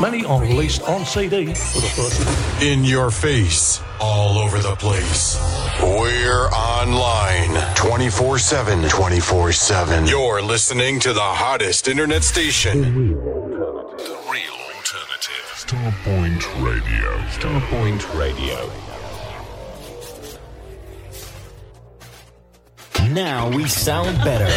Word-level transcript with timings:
Many 0.00 0.24
are 0.24 0.40
released 0.40 0.80
on 0.88 1.04
CD 1.04 1.52
for 1.52 1.80
the 1.80 1.88
first 1.88 2.22
time. 2.22 2.62
In 2.62 2.84
your 2.84 3.10
face, 3.10 3.82
all 4.00 4.38
over 4.38 4.58
the 4.58 4.74
place. 4.76 5.38
We're 5.82 6.48
online 6.48 7.74
24 7.74 8.38
7. 8.38 8.88
24 8.88 9.52
7. 9.52 10.06
You're 10.06 10.40
listening 10.40 11.00
to 11.00 11.12
the 11.12 11.20
hottest 11.20 11.86
internet 11.86 12.24
station. 12.24 12.80
The 12.80 14.18
real 14.30 14.56
alternative. 14.74 15.44
Starpoint 15.52 16.46
Radio. 16.64 17.18
Starpoint 17.28 18.18
Radio. 18.18 18.70
Now 23.12 23.50
we 23.50 23.68
sound 23.68 24.16
better. 24.24 24.48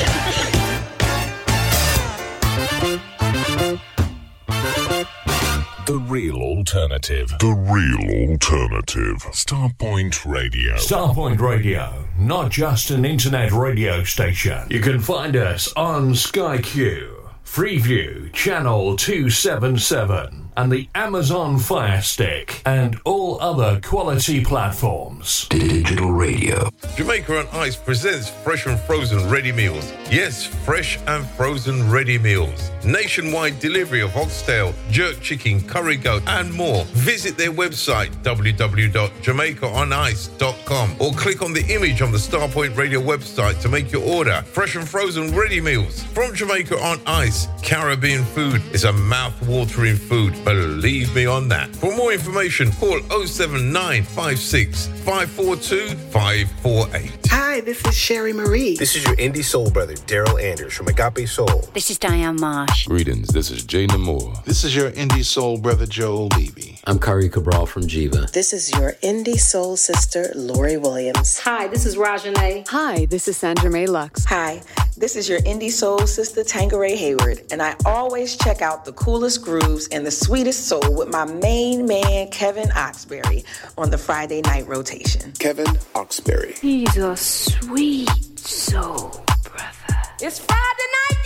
The 5.94 6.00
real 6.00 6.38
alternative. 6.38 7.30
The 7.40 7.54
real 7.54 8.32
alternative. 8.32 9.18
Starpoint 9.32 10.26
Radio. 10.26 10.74
Starpoint 10.74 11.40
Radio, 11.40 12.06
not 12.18 12.50
just 12.50 12.90
an 12.90 13.06
internet 13.06 13.52
radio 13.52 14.04
station. 14.04 14.66
You 14.72 14.80
can 14.80 15.00
find 15.00 15.36
us 15.36 15.72
on 15.76 16.16
Sky 16.16 16.58
Q, 16.58 17.30
Freeview, 17.46 18.34
Channel 18.34 18.98
277 18.98 20.43
and 20.56 20.72
the 20.72 20.88
Amazon 20.96 21.60
Fire 21.60 22.02
Stick 22.02 22.62
and 22.66 22.98
all 23.06 23.40
other 23.42 23.80
quality 23.82 24.44
platforms. 24.44 25.48
Digital 25.50 26.12
radio. 26.12 26.70
Jamaica 26.96 27.40
on 27.40 27.48
Ice 27.54 27.76
presents 27.76 28.30
fresh 28.30 28.66
and 28.66 28.80
frozen 28.82 29.30
ready 29.30 29.52
meals. 29.52 29.92
Yes, 30.12 30.46
fresh 30.46 30.98
and 31.08 31.26
frozen 31.32 31.90
ready 31.92 32.18
meals. 32.18 32.72
Nationwide 32.86 33.60
delivery 33.60 34.02
of 34.02 34.16
oxtail, 34.16 34.74
jerk 34.90 35.20
chicken, 35.22 35.62
curry 35.62 35.98
goat, 35.98 36.24
and 36.28 36.54
more. 36.54 36.86
Visit 36.86 37.38
their 37.38 37.52
website 37.52 38.10
www.jamaicaonice.com 38.24 40.96
or 41.00 41.12
click 41.14 41.42
on 41.42 41.54
the 41.54 41.66
image 41.74 42.02
on 42.02 42.12
the 42.12 42.18
Starpoint 42.18 42.76
Radio 42.78 43.00
website 43.00 43.62
to 43.62 43.70
make 43.70 43.92
your 43.92 44.04
order. 44.04 44.42
Fresh 44.44 44.76
and 44.76 44.88
frozen 44.88 45.36
ready 45.36 45.60
meals 45.62 46.04
from 46.04 46.36
Jamaica 46.36 46.78
on 46.80 47.00
Ice. 47.06 47.48
Caribbean 47.62 48.24
food 48.24 48.62
is 48.74 48.84
a 48.84 48.94
mouth-watering 48.94 49.96
food 49.96 50.36
Believe 50.44 51.16
me 51.16 51.26
on 51.26 51.48
that. 51.48 51.74
For 51.76 51.96
more 51.96 52.12
information, 52.12 52.72
call 52.74 53.00
07956 53.26 54.88
542 54.88 55.88
548. 56.12 57.12
Hi, 57.28 57.62
this 57.62 57.86
is 57.86 57.96
Sherry 57.96 58.34
Marie. 58.34 58.76
This 58.76 58.96
is 58.96 59.06
your 59.06 59.16
indie 59.16 59.44
soul 59.44 59.72
brother, 59.72 59.94
Daryl 59.94 60.42
Anders 60.42 60.74
from 60.74 60.88
Agape 60.88 61.28
Soul. 61.28 61.70
This 61.74 61.90
is 61.90 61.98
Diane 61.98 62.36
Marsh. 62.40 62.88
Greetings, 62.88 63.30
this 63.30 63.52
is 63.52 63.64
Jay 63.64 63.88
Namor. 63.88 64.44
This 64.44 64.64
is 64.64 64.76
your 64.76 64.92
indie 64.92 65.24
soul 65.24 65.58
brother, 65.58 65.86
Joel 65.86 66.28
Levy. 66.38 66.80
I'm 66.86 67.00
Kari 67.00 67.30
Cabral 67.30 67.66
from 67.66 67.84
Jiva. 67.84 68.30
This 68.32 68.52
is 68.52 68.72
your 68.72 68.94
indie 69.04 69.40
soul 69.40 69.78
sister, 69.78 70.32
Lori 70.36 70.76
Williams. 70.76 71.40
Hi, 71.40 71.68
this 71.68 71.86
is 71.86 71.96
Rajane. 71.96 72.68
Hi, 72.68 73.06
this 73.06 73.30
is 73.30 73.38
Sandra 73.38 73.70
May 73.70 73.88
Lux. 73.88 74.26
Hi, 74.26 74.62
this 75.04 75.18
is 75.18 75.28
your 75.28 75.42
indie 75.42 75.70
soul 75.70 76.00
sister, 76.08 76.46
Tangeray 76.46 76.96
Hayward, 76.96 77.42
and 77.52 77.62
I 77.62 77.76
always 77.86 78.38
check 78.38 78.62
out 78.62 78.86
the 78.86 78.94
coolest 78.94 79.44
grooves 79.44 79.90
and 79.90 80.06
the 80.06 80.12
sweetest 80.12 80.66
soul 80.66 80.96
with 80.96 81.10
my 81.10 81.26
main 81.26 81.86
man, 81.86 82.30
Kevin 82.30 82.70
Oxberry, 82.70 83.44
on 83.78 83.90
the 83.90 83.98
Friday 83.98 84.40
night 84.40 84.66
rotation. 84.66 85.34
Kevin 85.34 85.66
Oxberry. 85.94 86.58
He's 86.58 86.96
a 86.96 87.18
sweet 87.18 88.10
soul, 88.40 89.26
brother. 89.44 90.00
It's 90.22 90.40
Friday 90.40 90.88
night, 90.96 91.18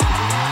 y'all. 0.00 0.51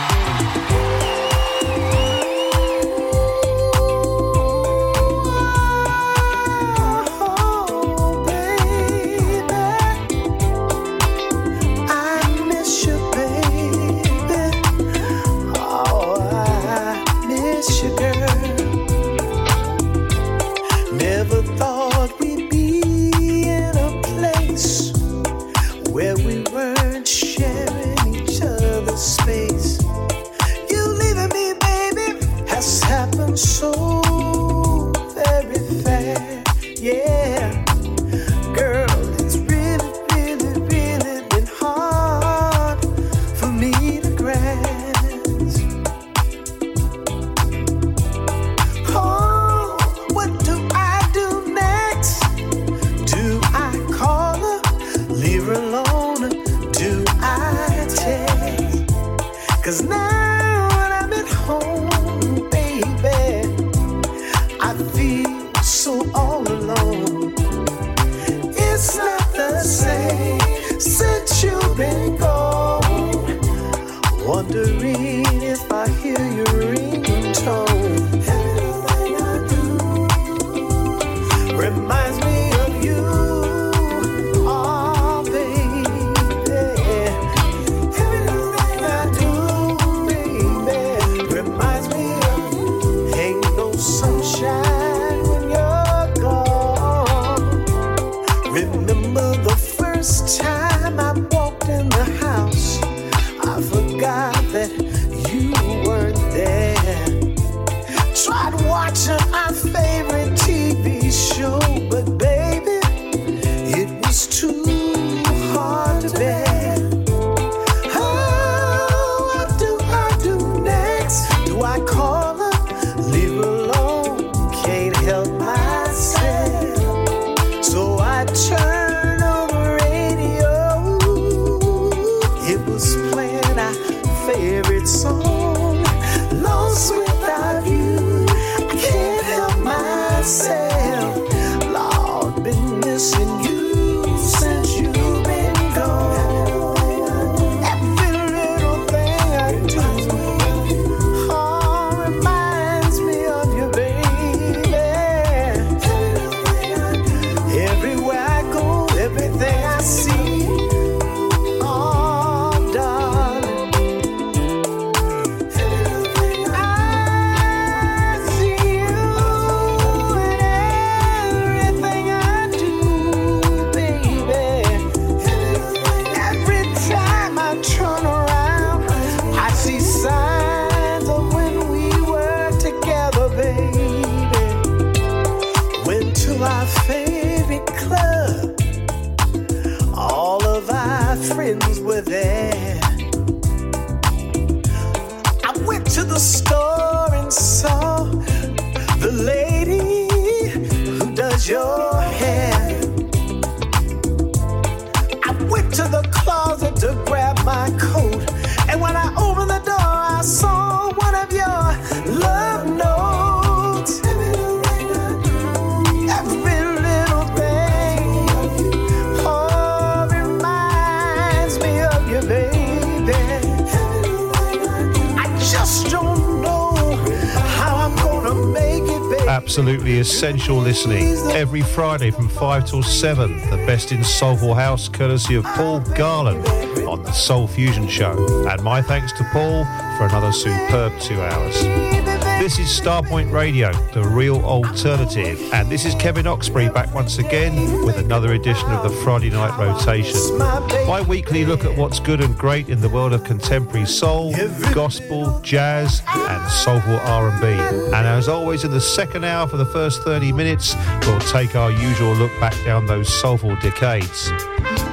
Essential 230.41 230.63
listening 230.63 231.07
every 231.33 231.61
Friday 231.61 232.09
from 232.09 232.27
5 232.27 232.65
till 232.65 232.81
7. 232.81 233.37
The 233.51 233.57
best 233.67 233.91
in 233.91 234.03
soulful 234.03 234.55
house, 234.55 234.89
courtesy 234.89 235.35
of 235.35 235.43
Paul 235.43 235.81
Garland 235.95 236.47
on 236.87 237.03
the 237.03 237.11
Soul 237.11 237.45
Fusion 237.45 237.87
Show. 237.87 238.47
And 238.47 238.63
my 238.63 238.81
thanks 238.81 239.11
to 239.19 239.23
Paul 239.25 239.65
for 239.97 240.05
another 240.05 240.31
superb 240.31 240.99
two 240.99 241.21
hours. 241.21 242.00
This 242.41 242.57
is 242.57 242.69
Starpoint 242.69 243.31
Radio, 243.31 243.71
the 243.93 244.03
real 244.03 244.43
alternative. 244.43 245.39
And 245.53 245.69
this 245.69 245.85
is 245.85 245.93
Kevin 245.93 246.25
Oxberry 246.25 246.73
back 246.73 246.91
once 246.91 247.19
again 247.19 247.85
with 247.85 247.99
another 247.99 248.33
edition 248.33 248.67
of 248.71 248.81
the 248.81 248.89
Friday 249.03 249.29
Night 249.29 249.55
Rotation. 249.59 250.39
My 250.87 251.05
weekly 251.07 251.45
look 251.45 251.65
at 251.65 251.77
what's 251.77 251.99
good 251.99 252.19
and 252.19 252.35
great 252.35 252.67
in 252.67 252.81
the 252.81 252.89
world 252.89 253.13
of 253.13 253.23
contemporary 253.23 253.85
soul, 253.85 254.33
gospel, 254.73 255.39
jazz, 255.41 256.01
and 256.07 256.51
soulful 256.51 256.95
R&B. 257.01 257.45
And 257.45 258.07
as 258.07 258.27
always, 258.27 258.63
in 258.63 258.71
the 258.71 258.81
second 258.81 259.23
hour 259.23 259.47
for 259.47 259.57
the 259.57 259.67
first 259.67 260.01
30 260.01 260.31
minutes, 260.31 260.75
we'll 261.05 261.19
take 261.19 261.55
our 261.55 261.69
usual 261.69 262.15
look 262.15 262.31
back 262.39 262.55
down 262.65 262.87
those 262.87 263.07
soulful 263.21 263.55
decades. 263.57 264.31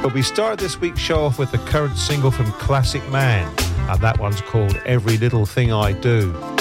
But 0.02 0.12
we 0.12 0.20
started 0.20 0.60
this 0.60 0.78
week's 0.78 1.00
show 1.00 1.24
off 1.24 1.38
with 1.38 1.50
the 1.50 1.58
current 1.60 1.96
single 1.96 2.30
from 2.30 2.52
Classic 2.52 3.02
Man, 3.08 3.50
and 3.88 3.98
that 4.02 4.18
one's 4.18 4.42
called 4.42 4.76
Every 4.84 5.16
Little 5.16 5.46
Thing 5.46 5.72
I 5.72 5.92
Do. 5.92 6.57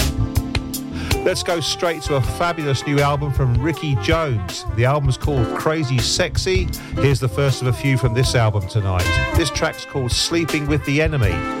Let's 1.28 1.42
go 1.42 1.60
straight 1.60 2.00
to 2.04 2.14
a 2.14 2.22
fabulous 2.22 2.86
new 2.86 3.00
album 3.00 3.34
from 3.34 3.52
Ricky 3.62 3.96
Jones. 3.96 4.64
The 4.76 4.86
album's 4.86 5.18
called 5.18 5.46
Crazy 5.58 5.98
Sexy. 5.98 6.68
Here's 6.94 7.20
the 7.20 7.28
first 7.28 7.60
of 7.60 7.68
a 7.68 7.72
few 7.74 7.98
from 7.98 8.14
this 8.14 8.34
album 8.34 8.66
tonight. 8.66 9.04
This 9.36 9.50
track's 9.50 9.84
called 9.84 10.10
Sleeping 10.10 10.66
with 10.66 10.82
the 10.86 11.02
Enemy. 11.02 11.57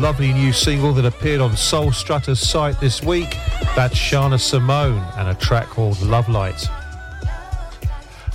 Lovely 0.00 0.32
new 0.32 0.52
single 0.52 0.92
that 0.94 1.04
appeared 1.04 1.40
on 1.40 1.56
Soul 1.56 1.90
Strutter's 1.92 2.40
site 2.40 2.78
this 2.80 3.02
week. 3.02 3.30
That's 3.74 3.94
Shana 3.94 4.40
Simone 4.40 5.02
and 5.16 5.28
a 5.28 5.34
track 5.34 5.68
called 5.68 6.00
Love 6.02 6.28
Light. 6.28 6.68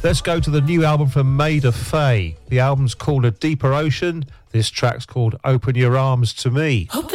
Let's 0.03 0.21
go 0.21 0.39
to 0.39 0.49
the 0.49 0.61
new 0.61 0.83
album 0.83 1.09
from 1.09 1.35
Maida 1.35 1.71
Faye. 1.71 2.35
The 2.49 2.59
album's 2.59 2.95
called 2.95 3.25
A 3.25 3.31
Deeper 3.31 3.73
Ocean. 3.73 4.25
This 4.51 4.69
track's 4.69 5.05
called 5.05 5.35
Open 5.43 5.75
Your 5.75 5.97
Arms 5.97 6.33
to 6.35 6.49
Me. 6.49 6.87
Open 6.93 7.10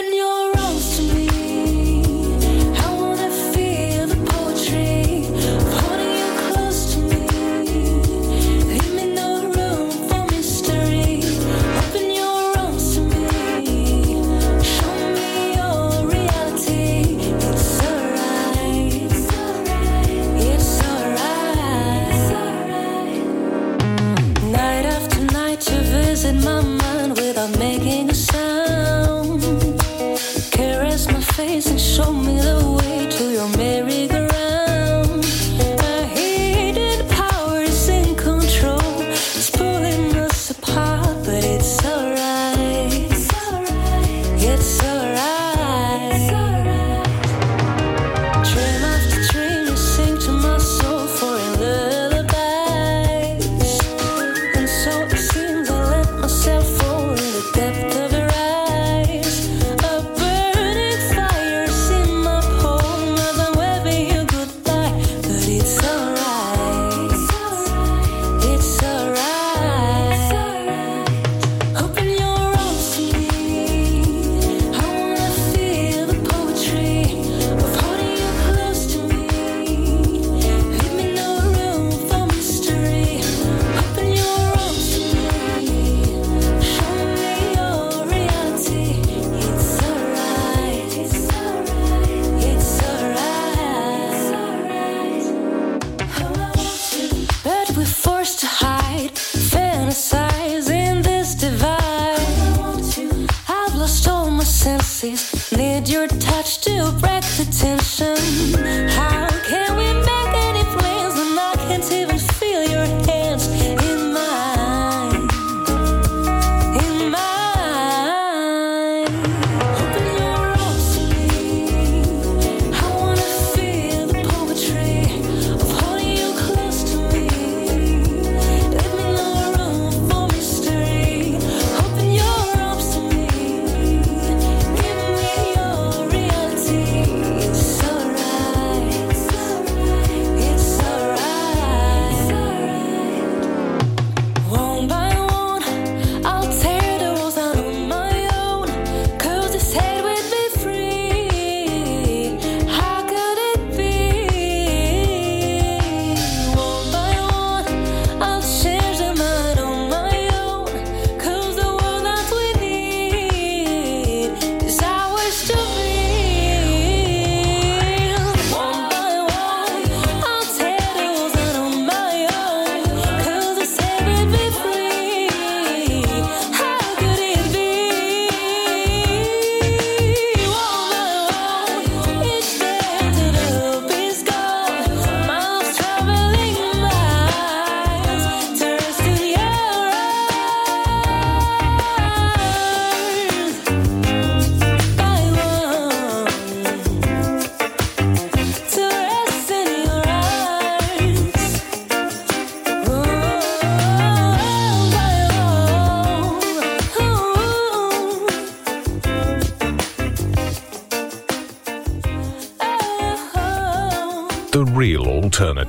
senses. 104.66 105.52
Need 105.52 105.88
your 105.88 106.08
touch 106.08 106.58
to 106.62 106.90
break 107.00 107.22
the 107.38 107.46
tension. 107.52 109.15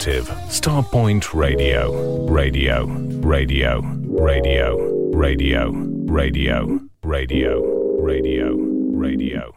Alternative, 0.07 0.33
Starpoint 0.47 1.33
Radio, 1.33 2.25
Radio, 2.29 2.85
Radio, 3.19 3.81
Radio, 4.07 5.11
Radio, 5.11 5.75
Radio, 6.07 6.79
Radio, 7.03 7.99
Radio, 7.99 8.55
Radio. 8.93 9.56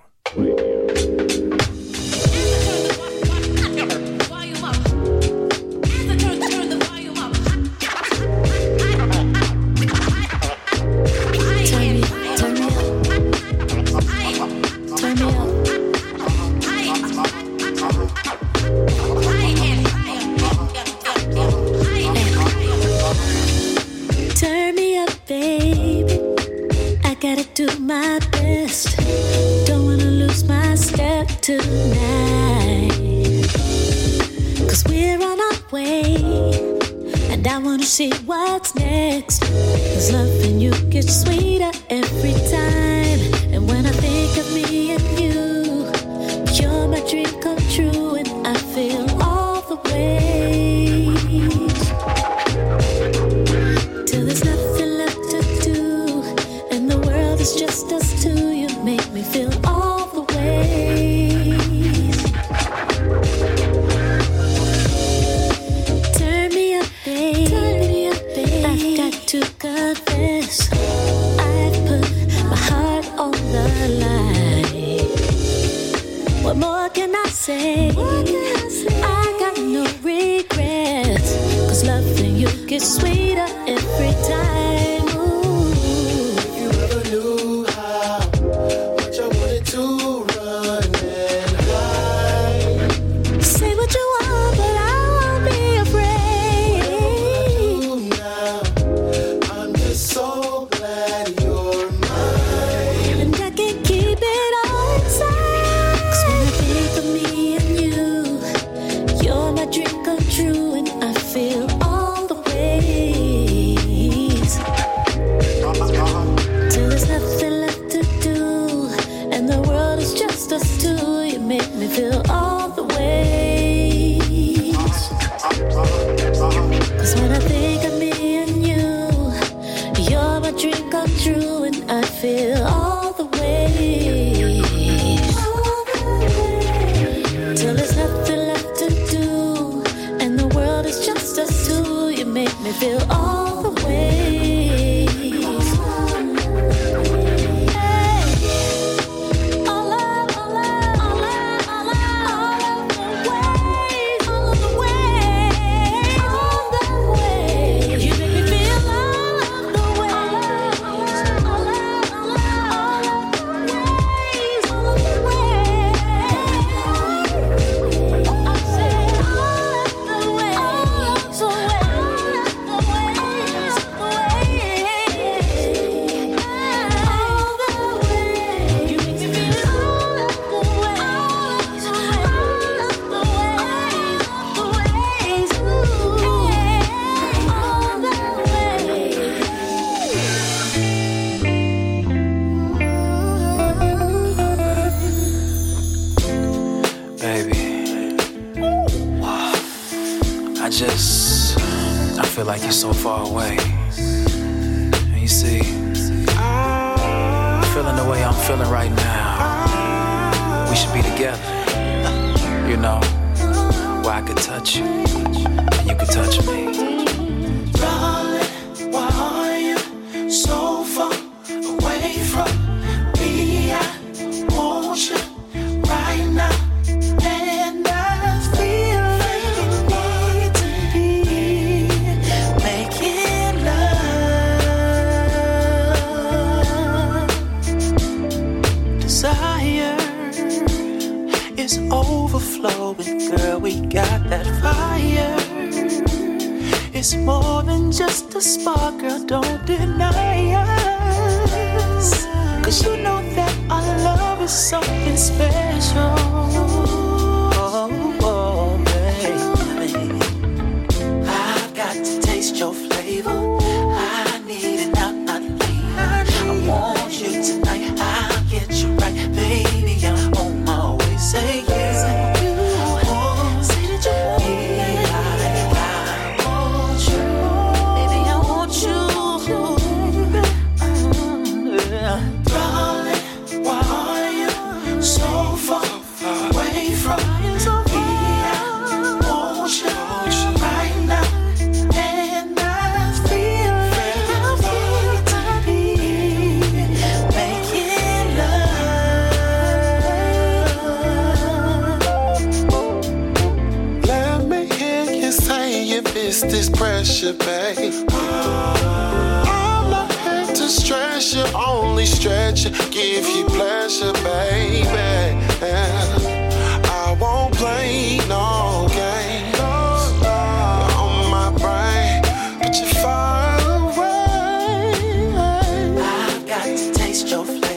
your 327.30 327.44
flag. 327.44 327.69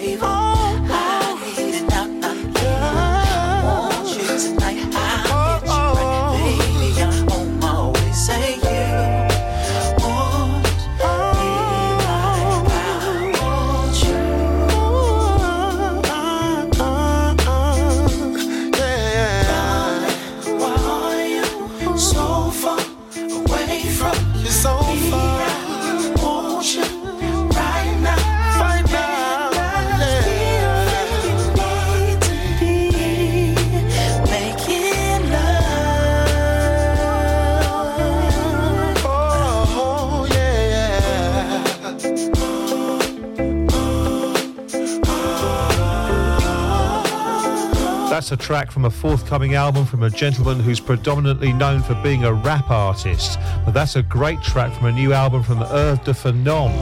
a 48.34 48.38
track 48.38 48.72
from 48.72 48.86
a 48.86 48.89
forthcoming 48.89 49.54
album 49.54 49.86
from 49.86 50.02
a 50.02 50.10
gentleman 50.10 50.60
who's 50.60 50.80
predominantly 50.80 51.54
known 51.54 51.84
for 51.84 51.93
being 52.02 52.26
a 52.26 52.34
rap 52.34 52.72
artist. 52.72 53.38
But 53.63 53.76
that's 53.76 53.96
a 53.96 54.02
great 54.02 54.41
track 54.41 54.76
from 54.76 54.88
a 54.88 54.91
new 54.91 55.13
album 55.13 55.43
from 55.43 55.62
Earth 55.62 56.04
de 56.04 56.13
Phenom. 56.13 56.74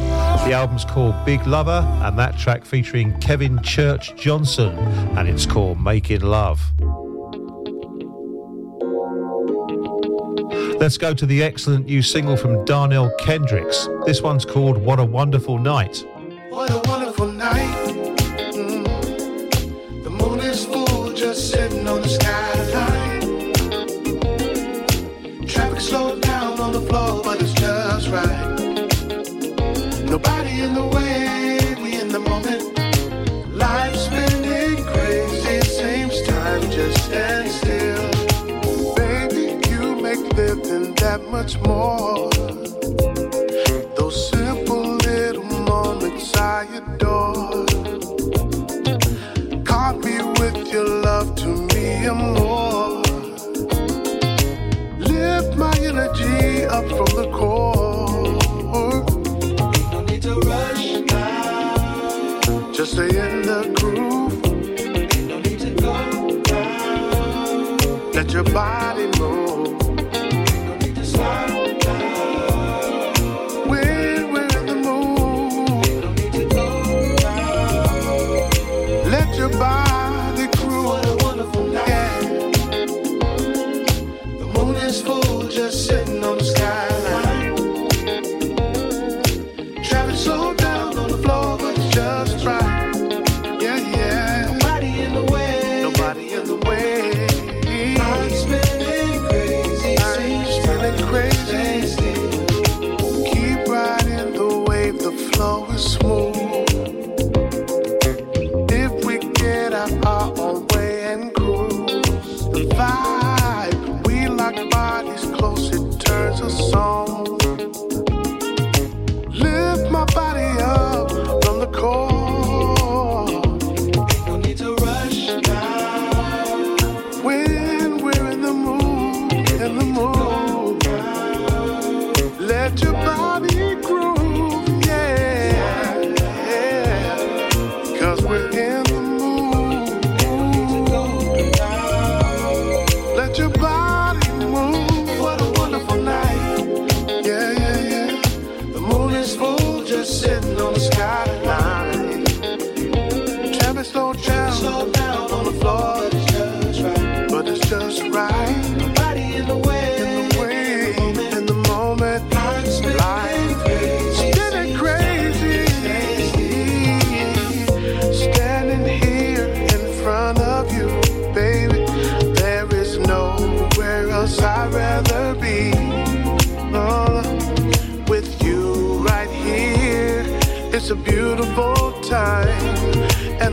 The 0.46 0.54
album's 0.54 0.86
called 0.86 1.14
Big 1.26 1.46
Lover, 1.46 1.86
and 2.04 2.18
that 2.18 2.38
track 2.40 2.64
featuring 2.64 3.20
Kevin 3.20 3.62
Church 3.62 4.16
Johnson, 4.16 4.78
and 5.18 5.28
it's 5.28 5.46
called 5.46 5.82
Making 5.82 6.22
Love. 6.22 6.62
Let's 10.80 10.98
go 10.98 11.14
to 11.14 11.26
the 11.26 11.44
excellent 11.44 11.86
new 11.88 12.02
single 12.02 12.38
from 12.38 12.64
Darnell 12.64 13.12
Kendricks. 13.20 13.90
This 14.06 14.22
one's 14.22 14.46
called 14.46 14.78
What 14.78 15.00
a 15.00 15.06
Wonderful 15.06 15.60
Night. 15.60 16.06
What 16.50 16.70
a 16.72 16.76
wonderful 16.90 17.01
much 41.41 41.60
more. 41.62 41.90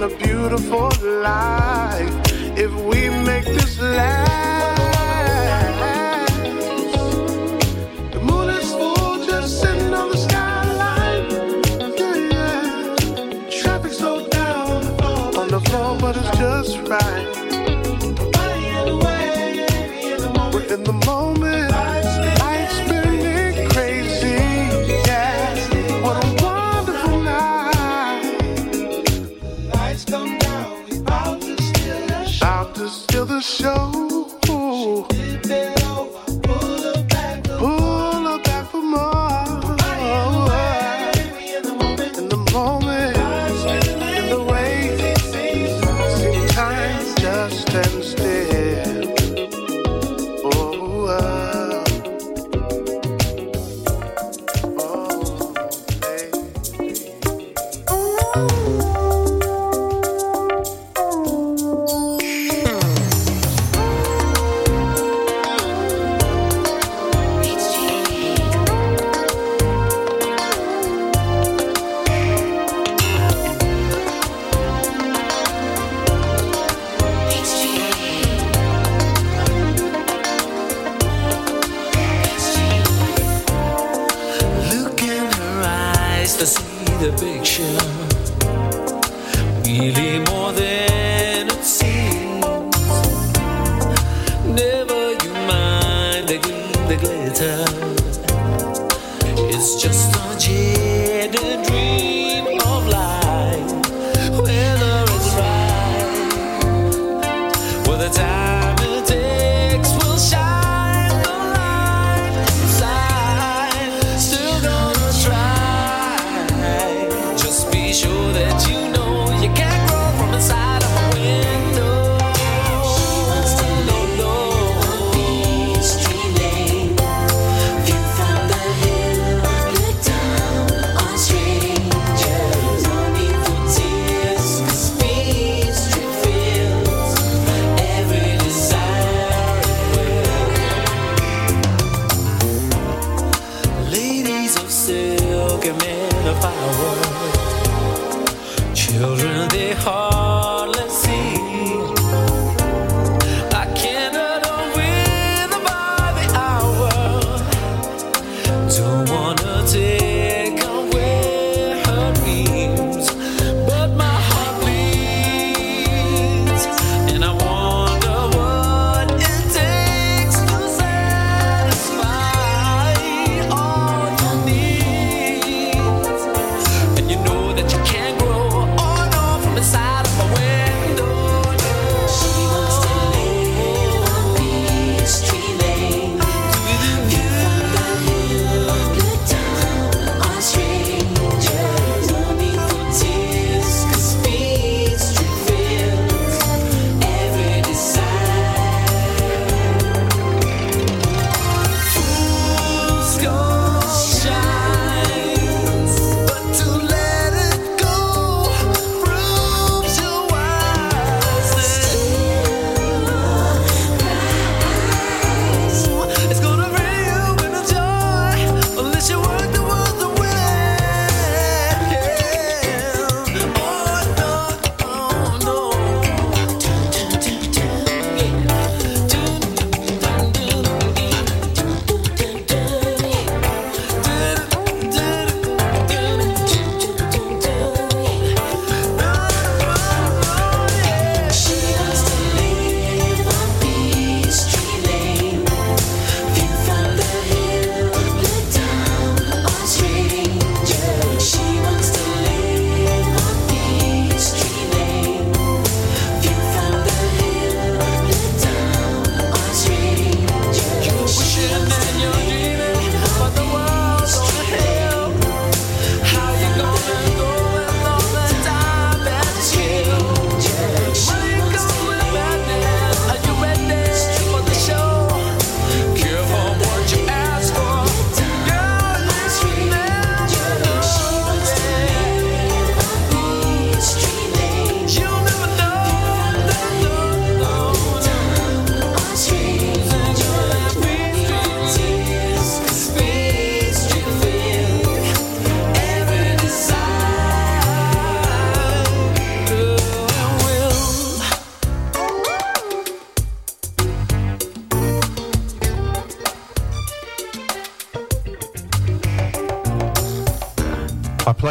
and 0.01 0.13
a 0.13 0.17
beautiful 0.17 0.91
life 1.23 2.15
if 2.57 2.73
we 2.85 3.09
make 3.09 3.45
this 3.45 3.81
last. 3.81 4.79
The 8.13 8.21
moon 8.21 8.49
is 8.51 8.71
full, 8.73 9.25
just 9.27 9.61
sitting 9.61 9.93
on 9.93 10.11
the 10.11 10.17
skyline. 10.17 11.31
Yeah, 11.97 12.15
yeah. 12.33 13.61
Traffic 13.61 13.93
slowed 13.93 14.31
down 14.31 14.85
on 15.37 15.49
the 15.49 15.61
floor, 15.61 15.97
but 15.99 16.17
it's 16.17 16.39
just 16.39 16.79
right. 16.89 17.48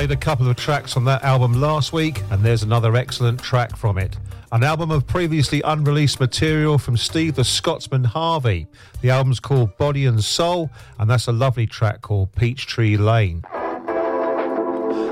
played 0.07 0.17
a 0.17 0.21
couple 0.21 0.47
of 0.47 0.55
tracks 0.55 0.93
from 0.93 1.03
that 1.03 1.21
album 1.21 1.59
last 1.59 1.91
week, 1.91 2.21
and 2.31 2.41
there's 2.41 2.63
another 2.63 2.95
excellent 2.95 3.41
track 3.41 3.75
from 3.75 3.97
it. 3.97 4.15
An 4.53 4.63
album 4.63 4.89
of 4.89 5.05
previously 5.05 5.61
unreleased 5.65 6.21
material 6.21 6.77
from 6.77 6.95
Steve 6.95 7.35
the 7.35 7.43
Scotsman 7.43 8.05
Harvey. 8.05 8.67
The 9.01 9.09
album's 9.09 9.41
called 9.41 9.77
Body 9.77 10.05
and 10.05 10.23
Soul, 10.23 10.69
and 10.97 11.09
that's 11.09 11.27
a 11.27 11.33
lovely 11.33 11.67
track 11.67 12.01
called 12.01 12.31
Peachtree 12.35 12.95
Lane. 12.95 13.43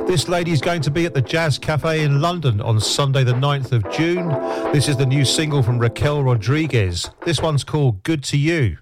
This 0.07 0.29
lady 0.29 0.51
is 0.51 0.61
going 0.61 0.81
to 0.83 0.91
be 0.91 1.05
at 1.05 1.13
the 1.13 1.21
Jazz 1.21 1.59
Cafe 1.59 2.01
in 2.01 2.21
London 2.21 2.61
on 2.61 2.79
Sunday, 2.79 3.25
the 3.25 3.33
9th 3.33 3.73
of 3.73 3.91
June. 3.91 4.29
This 4.71 4.87
is 4.87 4.95
the 4.95 5.05
new 5.05 5.25
single 5.25 5.61
from 5.61 5.77
Raquel 5.77 6.23
Rodriguez. 6.23 7.09
This 7.25 7.41
one's 7.41 7.65
called 7.65 8.01
Good 8.03 8.23
to 8.25 8.37
You. 8.37 8.77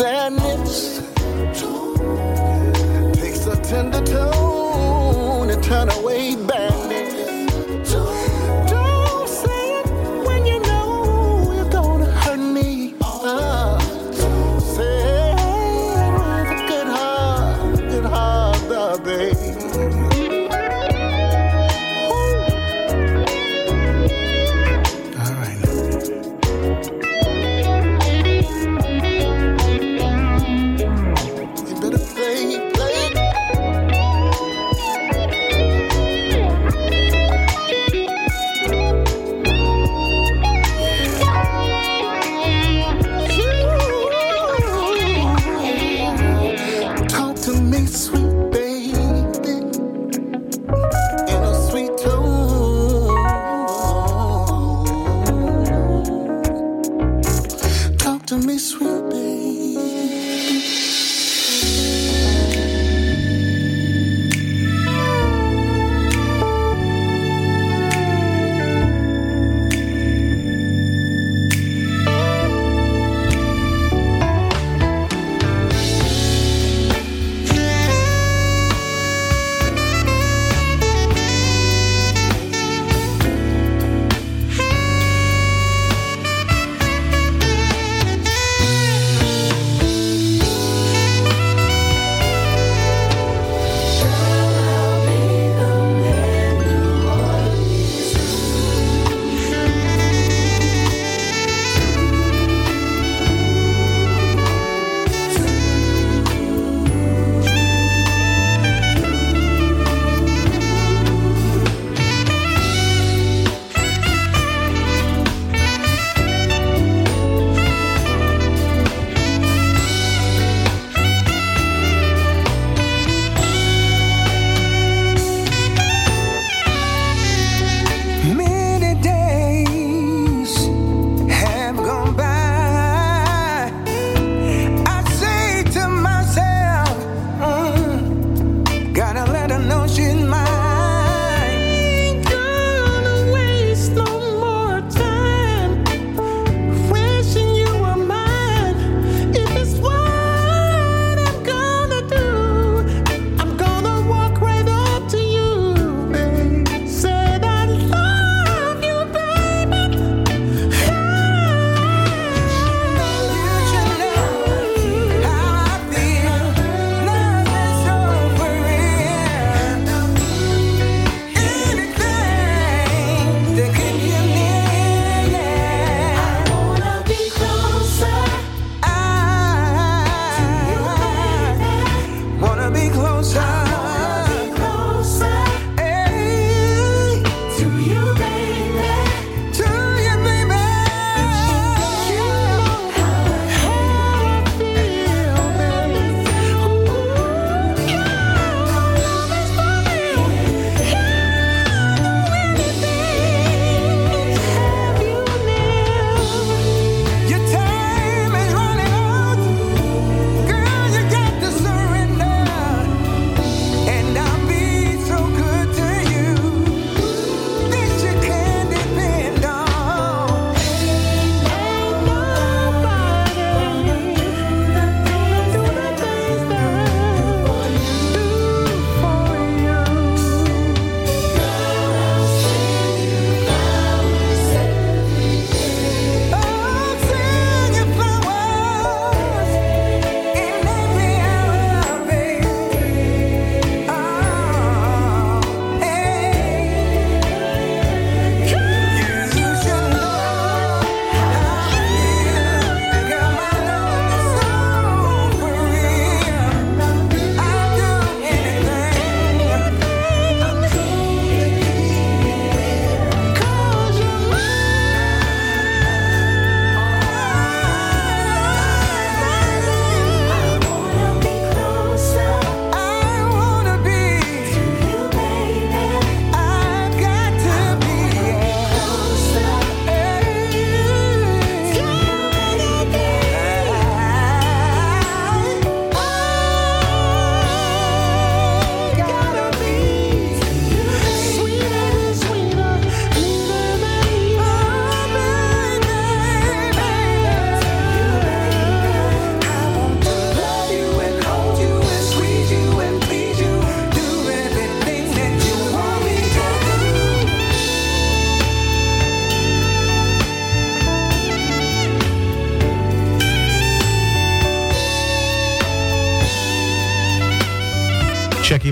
Sadness. 0.00 1.00
Takes 3.20 3.46
a 3.46 3.56
tender 3.62 4.00
tone 4.00 5.48
to 5.48 5.60
turn 5.60 5.90
away 5.90 6.36
badness. 6.36 6.69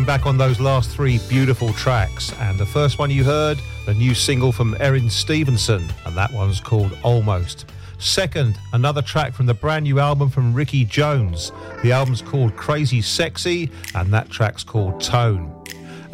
back 0.09 0.25
on 0.25 0.39
those 0.39 0.59
last 0.59 0.89
three 0.89 1.19
beautiful 1.29 1.71
tracks. 1.75 2.33
And 2.41 2.59
the 2.59 2.65
first 2.65 2.99
one 2.99 3.11
you 3.11 3.25
heard, 3.25 3.59
the 3.85 3.93
new 3.93 4.15
single 4.15 4.53
from 4.53 4.75
Erin 4.81 5.11
Stevenson, 5.11 5.87
and 6.07 6.17
that 6.17 6.33
one's 6.33 6.61
called 6.61 6.97
Almost. 7.03 7.67
Second, 7.99 8.59
another 8.73 9.03
track 9.03 9.35
from 9.35 9.45
the 9.45 9.53
brand 9.53 9.83
new 9.83 9.99
album 9.99 10.31
from 10.31 10.55
Ricky 10.55 10.87
Jones. 10.87 11.53
The 11.83 11.93
album's 11.93 12.23
called 12.23 12.57
Crazy 12.57 13.03
Sexy, 13.03 13.71
and 13.95 14.11
that 14.11 14.31
track's 14.31 14.65
called 14.65 14.99
Tone. 15.03 15.55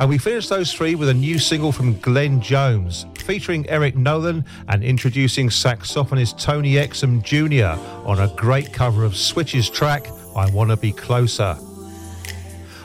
And 0.01 0.09
we 0.09 0.19
finished 0.19 0.49
those 0.49 0.73
three 0.73 0.97
with 0.97 1.09
a 1.09 1.15
new 1.15 1.39
single 1.39 1.71
from 1.71 1.97
Glenn 2.01 2.41
Jones, 2.41 3.07
featuring 3.19 3.65
Eric 3.71 3.95
Nolan 3.95 4.45
and 4.67 4.83
introducing 4.83 5.51
saxophonist 5.51 6.43
Tony 6.43 6.73
Exum 6.73 7.23
Jr. 7.23 7.81
on 8.05 8.19
a 8.19 8.35
great 8.35 8.73
cover 8.73 9.05
of 9.05 9.17
Switch's 9.17 9.71
track, 9.71 10.09
I 10.35 10.51
Wanna 10.51 10.77
Be 10.77 10.91
Closer. 10.91 11.57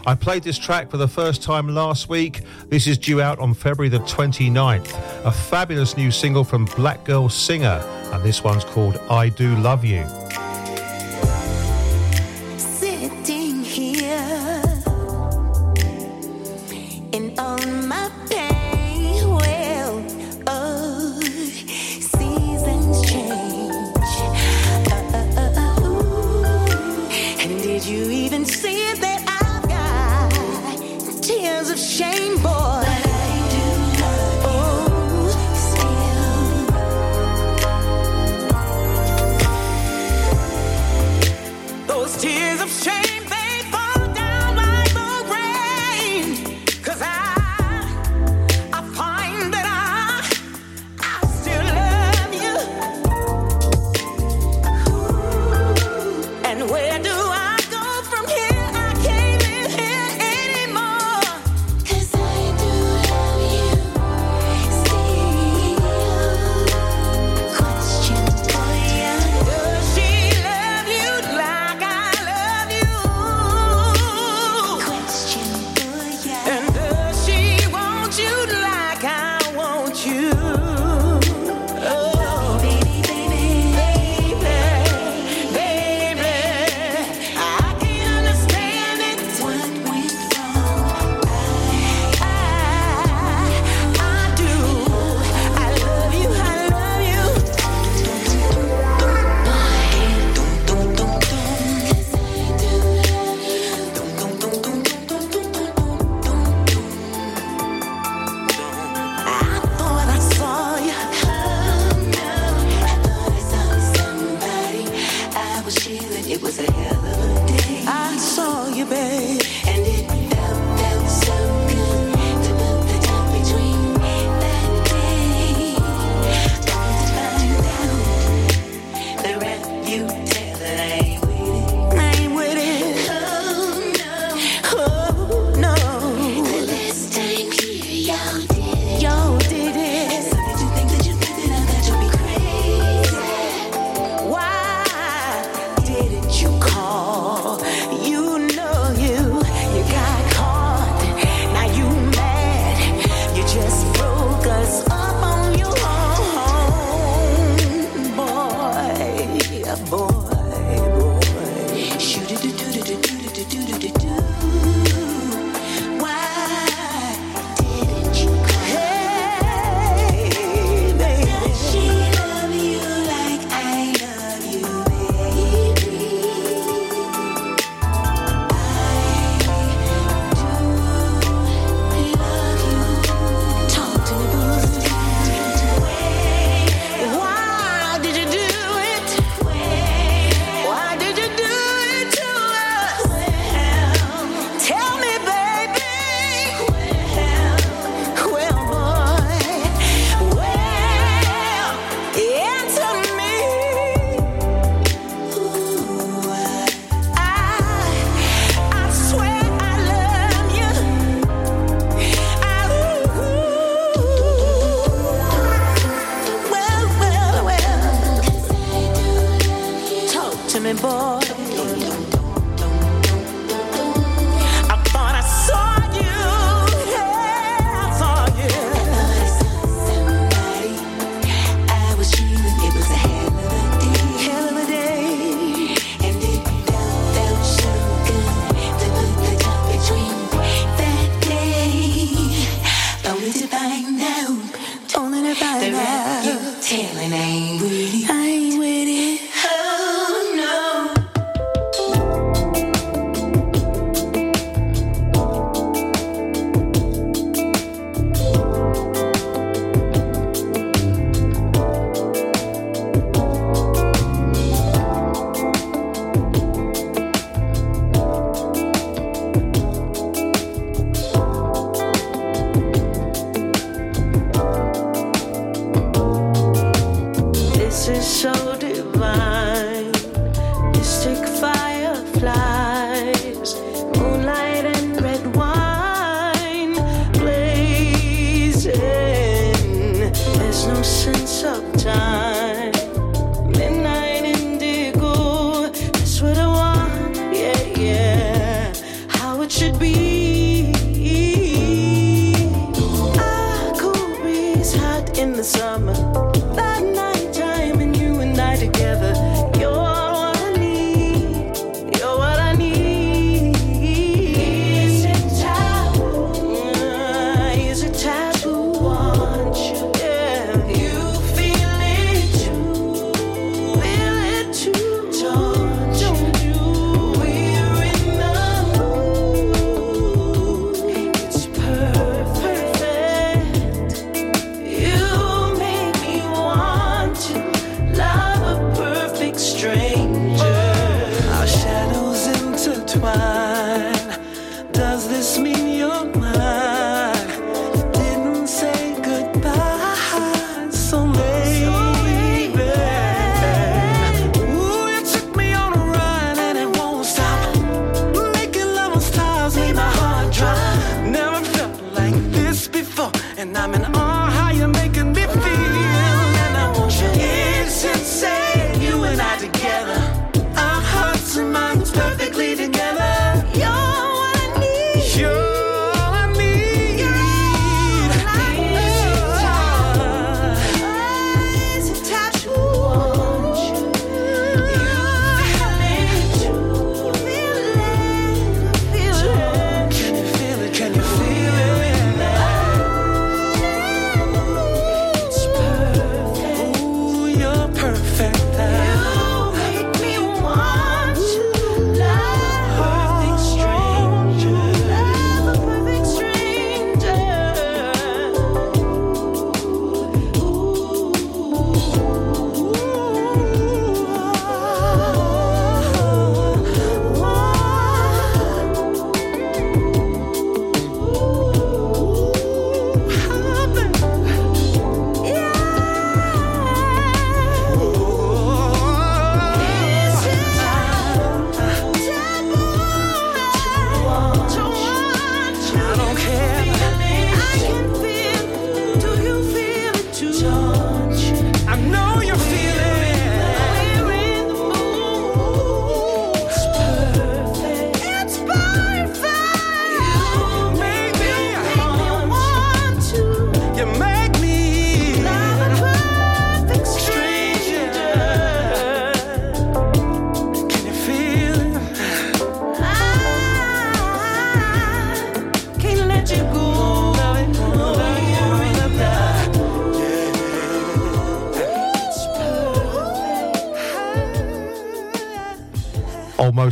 I 0.06 0.16
played 0.16 0.44
this 0.44 0.58
track 0.58 0.90
for 0.90 0.98
the 0.98 1.08
first 1.08 1.44
time 1.44 1.74
last 1.74 2.10
week. 2.10 2.42
This 2.70 2.88
is 2.88 2.98
due 2.98 3.22
out 3.22 3.40
on 3.40 3.54
February 3.54 3.90
the 3.90 4.00
29th. 4.00 5.26
A 5.26 5.32
fabulous 5.32 5.98
new 5.98 6.12
single 6.12 6.44
from 6.44 6.66
Black 6.66 7.04
Girl 7.04 7.30
Singer, 7.30 7.82
and 8.14 8.24
this 8.24 8.44
one's 8.44 8.64
called 8.64 8.98
I 9.10 9.30
Do 9.30 9.56
Love 9.58 9.84
You. 9.84 10.06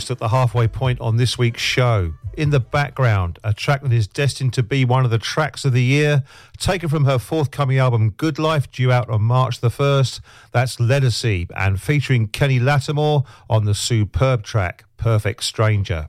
just 0.07 0.11
at 0.11 0.19
the 0.19 0.29
halfway 0.29 0.69
point 0.69 1.01
on 1.01 1.17
this 1.17 1.37
week's 1.37 1.61
show. 1.61 2.13
In 2.37 2.51
the 2.51 2.61
background, 2.61 3.39
a 3.43 3.53
track 3.53 3.81
that 3.81 3.91
is 3.91 4.07
destined 4.07 4.53
to 4.53 4.63
be 4.63 4.85
one 4.85 5.03
of 5.03 5.11
the 5.11 5.17
tracks 5.17 5.65
of 5.65 5.73
the 5.73 5.83
year, 5.83 6.23
taken 6.57 6.87
from 6.87 7.03
her 7.03 7.19
forthcoming 7.19 7.77
album 7.77 8.11
Good 8.11 8.39
Life, 8.39 8.71
due 8.71 8.89
out 8.89 9.09
on 9.09 9.23
March 9.23 9.59
the 9.59 9.69
1st. 9.69 10.21
That's 10.53 10.79
Legacy, 10.79 11.47
and 11.57 11.81
featuring 11.81 12.27
Kenny 12.27 12.57
Lattimore 12.57 13.25
on 13.49 13.65
the 13.65 13.73
superb 13.73 14.43
track 14.43 14.85
Perfect 14.95 15.43
Stranger. 15.43 16.07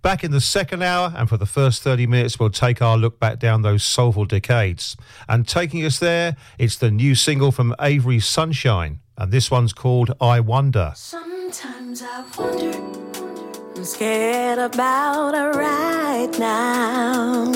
Back 0.00 0.24
in 0.24 0.30
the 0.30 0.40
second 0.40 0.82
hour, 0.82 1.12
and 1.14 1.28
for 1.28 1.36
the 1.36 1.44
first 1.44 1.82
30 1.82 2.06
minutes, 2.06 2.38
we'll 2.38 2.48
take 2.48 2.80
our 2.80 2.96
look 2.96 3.20
back 3.20 3.38
down 3.38 3.60
those 3.60 3.82
soulful 3.82 4.24
decades. 4.24 4.96
And 5.28 5.46
taking 5.46 5.84
us 5.84 5.98
there, 5.98 6.36
it's 6.58 6.76
the 6.76 6.90
new 6.90 7.14
single 7.14 7.52
from 7.52 7.74
Avery 7.78 8.20
Sunshine, 8.20 9.00
and 9.18 9.30
this 9.30 9.50
one's 9.50 9.74
called 9.74 10.14
I 10.18 10.40
Wonder. 10.40 10.92
Sometimes 10.94 12.02
I 12.02 12.24
wonder. 12.38 12.71
I'm 13.82 13.86
scared 13.86 14.60
about 14.60 15.34
it 15.34 15.58
right 15.58 16.30
now. 16.38 17.50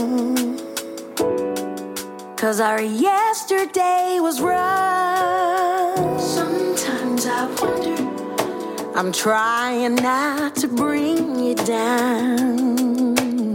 Cause 2.34 2.58
our 2.58 2.82
yesterday 2.82 4.18
was 4.20 4.40
rough. 4.40 6.20
Sometimes 6.20 7.26
I 7.26 7.46
wonder. 7.62 8.98
I'm 8.98 9.12
trying 9.12 9.94
not 9.94 10.56
to 10.56 10.66
bring 10.66 11.38
you 11.38 11.54
down. 11.54 13.54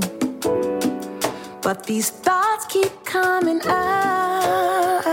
But 1.61 1.85
these 1.85 2.09
thoughts 2.09 2.67
keep 2.69 2.93
coming 3.03 3.59
up. 3.67 5.05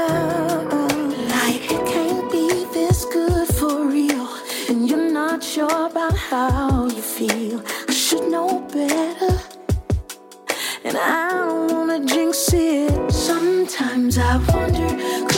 Like 1.35 1.65
it 1.73 1.85
can't 1.93 2.31
be 2.31 2.67
this 2.73 3.05
good 3.07 3.49
for 3.49 3.85
real. 3.85 4.29
And 4.69 4.89
you're 4.89 5.11
not 5.11 5.43
sure 5.43 5.87
about 5.87 6.17
how. 6.17 6.88
I 11.01 11.31
don't 11.33 11.73
wanna 11.73 12.01
jinx 12.05 12.53
it. 12.53 13.13
Sometimes 13.13 14.19
I 14.19 14.37
wonder. 14.53 15.38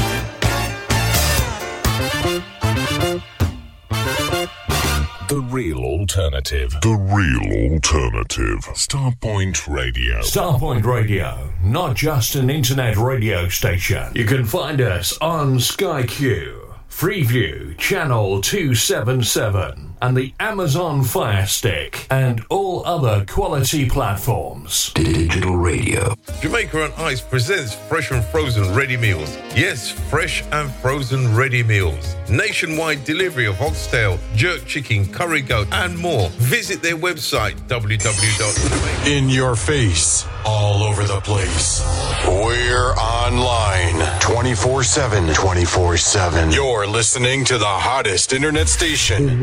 alternative. 6.11 6.75
The 6.81 6.89
real 6.89 7.71
alternative. 7.71 8.59
Starpoint 8.73 9.65
Radio. 9.73 10.19
Starpoint 10.19 10.83
Radio, 10.83 11.53
not 11.63 11.95
just 11.95 12.35
an 12.35 12.49
internet 12.49 12.97
radio 12.97 13.47
station. 13.47 14.11
You 14.13 14.25
can 14.25 14.43
find 14.43 14.81
us 14.81 15.17
on 15.19 15.61
Sky 15.61 16.03
Q, 16.03 16.73
Freeview, 16.89 17.77
Channel 17.77 18.41
277, 18.41 19.95
and 20.01 20.17
the 20.17 20.33
Amazon 20.37 21.05
Fire 21.05 21.45
Stick, 21.45 22.07
and 22.09 22.43
all 22.49 22.85
other 22.85 23.25
quality 23.25 23.89
platforms. 23.89 24.91
Digital 24.93 25.55
radio. 25.55 26.15
Jamaica 26.41 26.85
on 26.85 26.91
Ice 26.97 27.21
presents 27.21 27.75
fresh 27.75 28.09
and 28.09 28.25
frozen 28.25 28.73
ready 28.73 28.97
meals. 28.97 29.37
Yes, 29.55 29.91
fresh 29.91 30.43
and 30.51 30.71
frozen 30.71 31.35
ready 31.35 31.61
meals. 31.61 32.15
Nationwide 32.29 33.03
delivery 33.03 33.45
of 33.45 33.61
oxtail, 33.61 34.17
jerk 34.35 34.65
chicken, 34.65 35.05
curry 35.13 35.41
goat, 35.41 35.67
and 35.71 35.95
more. 35.95 36.29
Visit 36.39 36.81
their 36.81 36.97
website 36.97 37.53
www. 37.67 39.05
In 39.05 39.29
your 39.29 39.55
face, 39.55 40.25
all 40.43 40.81
over 40.81 41.03
the 41.03 41.21
place. 41.21 41.85
We're 42.25 42.95
online 42.95 44.19
24 44.19 44.83
7. 44.83 45.33
24 45.35 45.97
7. 45.97 46.51
You're 46.51 46.87
listening 46.87 47.45
to 47.45 47.59
the 47.59 47.65
hottest 47.65 48.33
internet 48.33 48.67
station. 48.67 49.27
The 49.27 49.33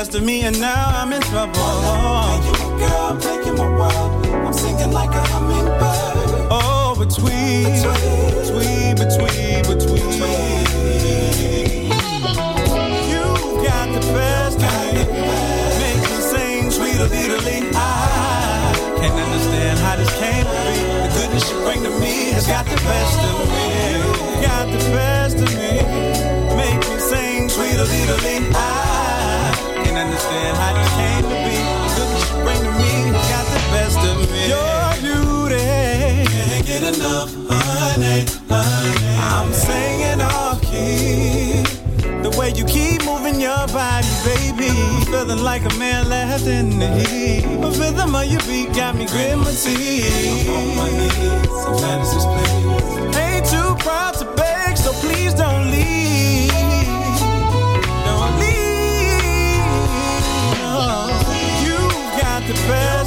best 0.00 0.14
of 0.14 0.22
me, 0.22 0.40
and 0.46 0.58
now 0.58 0.79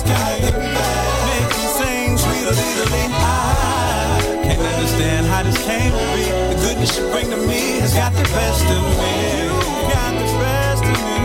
me. 0.01 0.09
Make 0.09 1.49
me 1.53 1.65
sing 1.77 2.17
sweetly. 2.17 2.57
I 3.13 4.17
can't 4.43 4.59
understand 4.59 5.27
how 5.27 5.43
this 5.43 5.57
came 5.65 5.91
to 5.91 6.05
be. 6.17 6.25
The 6.49 6.57
goodness 6.65 6.97
you 6.97 7.05
bring 7.11 7.29
to 7.29 7.37
me 7.37 7.77
has 7.79 7.93
got 7.93 8.11
the 8.13 8.23
best 8.33 8.65
of 8.65 8.83
me. 8.97 9.13
Got 9.93 10.13
the 10.17 10.25
best 10.41 10.83
of 10.83 10.97
me. 11.05 11.19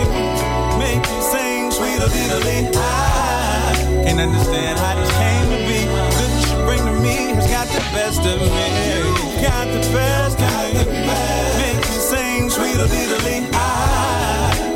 Make 0.85 1.01
me 1.01 1.19
sing 1.33 1.73
sweetly. 1.73 2.69
I 2.77 3.73
can't 4.05 4.21
understand 4.21 4.79
how 4.79 4.95
this 5.01 5.11
came 5.17 5.49
to 5.49 5.59
be. 5.65 5.89
The 5.89 6.05
goodness 6.21 6.47
you 6.53 6.59
bring 6.69 6.85
to 6.85 6.95
me 7.01 7.17
has 7.41 7.47
got 7.49 7.67
the 7.73 7.81
best 7.97 8.21
of 8.21 8.37
me. 8.37 8.69
Got 9.41 9.67
the 9.73 9.81
best 9.97 10.39
of 10.45 10.53
me. 10.77 10.85
Make 11.57 11.81
me 11.89 11.97
sing 12.13 12.51
sweetly. 12.51 13.49
I 13.55 13.78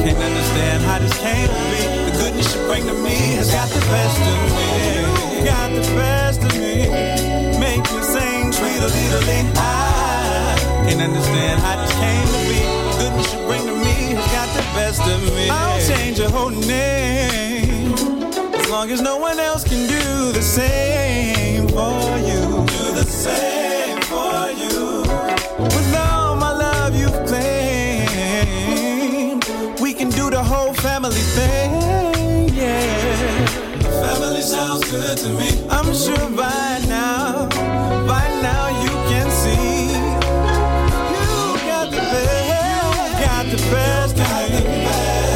can't 0.02 0.18
understand 0.18 0.82
how 0.82 0.98
this 0.98 1.16
came 1.18 1.46
to 1.46 1.62
be. 1.70 1.82
The 2.10 2.18
goodness 2.18 2.54
you 2.54 2.60
bring 2.66 2.86
to 2.86 2.94
me 2.94 3.38
has 3.38 3.50
got 3.52 3.68
the 3.68 3.78
best 3.86 4.20
of 4.20 4.38
me. 4.56 5.44
Got 5.46 5.70
the 5.70 5.84
best 5.94 6.42
of 6.42 6.52
me. 6.58 6.90
Make 7.60 7.82
me 7.92 8.02
sing 8.02 8.52
sweetly. 8.52 9.46
I 9.54 10.58
can't 10.88 11.02
understand 11.02 11.60
how 11.62 11.76
this 11.80 11.94
came 12.02 12.26
to 12.34 12.40
be. 12.50 12.60
The 12.90 12.96
goodness 12.98 13.32
you 13.32 13.40
bring 13.46 13.64
to 13.66 13.76
me 13.76 13.94
has 14.18 14.28
got 14.34 14.48
the 14.58 14.64
best 14.74 15.02
of 15.02 15.22
me. 15.36 15.48
I'll 15.48 15.80
change 15.86 16.18
your 16.18 16.30
whole 16.30 16.50
name. 16.50 17.94
As 18.54 18.68
long 18.70 18.90
as 18.90 19.00
no 19.00 19.18
one 19.18 19.38
else 19.38 19.62
can 19.62 19.86
do 19.86 20.32
the 20.32 20.42
same 20.42 21.68
for 21.68 22.18
you. 22.18 22.66
Do 22.66 22.92
the 22.98 23.04
same 23.04 23.91
family 31.12 31.26
thing, 31.36 32.54
yeah. 32.54 33.46
Family 34.02 34.40
sounds 34.40 34.90
good 34.90 35.18
to 35.18 35.28
me. 35.30 35.66
I'm 35.68 35.92
sure 35.94 36.30
by 36.36 36.80
now, 36.88 37.48
by 38.06 38.26
now 38.40 38.68
you 38.82 38.90
can 39.10 39.30
see. 39.30 39.92
You 41.12 41.28
got 41.68 41.90
the 41.90 42.00
best, 42.12 43.20
you 43.20 43.26
got 43.26 43.44
the 43.46 43.58
best 43.70 44.16
me. 44.16 44.24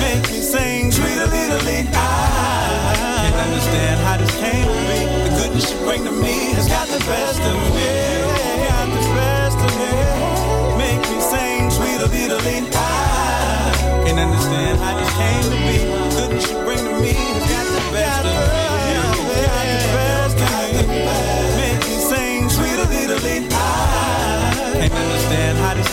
Make 0.00 0.22
me 0.30 0.40
sing 0.40 0.92
sweetly. 0.92 1.88
I 1.92 2.94
can't 2.96 3.36
understand 3.36 4.00
how 4.00 4.16
this 4.16 4.34
came 4.40 4.66
to 4.66 4.80
be. 4.88 4.98
The 5.28 5.36
goodness 5.36 5.72
you 5.72 5.78
bring 5.80 6.04
to 6.04 6.12
me 6.12 6.54
has 6.54 6.68
got 6.68 6.88
the 6.88 6.98
best 7.00 7.40
of 7.40 7.74
me. 7.74 7.75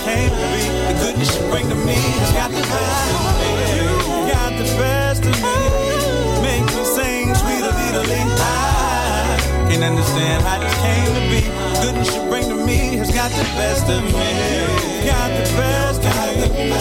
To 0.04 0.48
be. 0.52 0.64
The 0.92 0.96
goodness 1.00 1.32
you 1.36 1.48
bring 1.50 1.70
to 1.70 1.76
me 1.76 1.96
has 1.96 2.32
got 2.34 2.52
the 2.52 2.62
best 2.62 3.08
of 3.14 3.22
me. 3.40 3.52
Got 4.32 4.52
the 4.60 4.68
best 4.76 5.24
of 5.24 5.36
me. 5.40 5.56
Make 6.44 6.66
me 6.76 6.84
sing 6.84 7.34
sweetly. 7.36 7.72
I 8.36 9.68
can't 9.70 9.84
understand 9.84 10.44
how 10.44 10.60
this 10.60 10.76
came 10.84 11.08
to 11.08 11.24
be. 11.32 11.42
The 11.48 11.80
goodness 11.82 12.10
you 12.16 12.22
bring 12.30 12.50
to 12.50 12.56
me 12.66 12.98
has 12.98 13.12
got 13.12 13.32
the 13.32 13.44
best 13.56 13.90
of 13.90 14.04
me. 14.04 14.12
Got 15.08 15.30
the 15.40 15.46
best 15.56 16.04
of 16.04 16.14
me. 16.52 16.72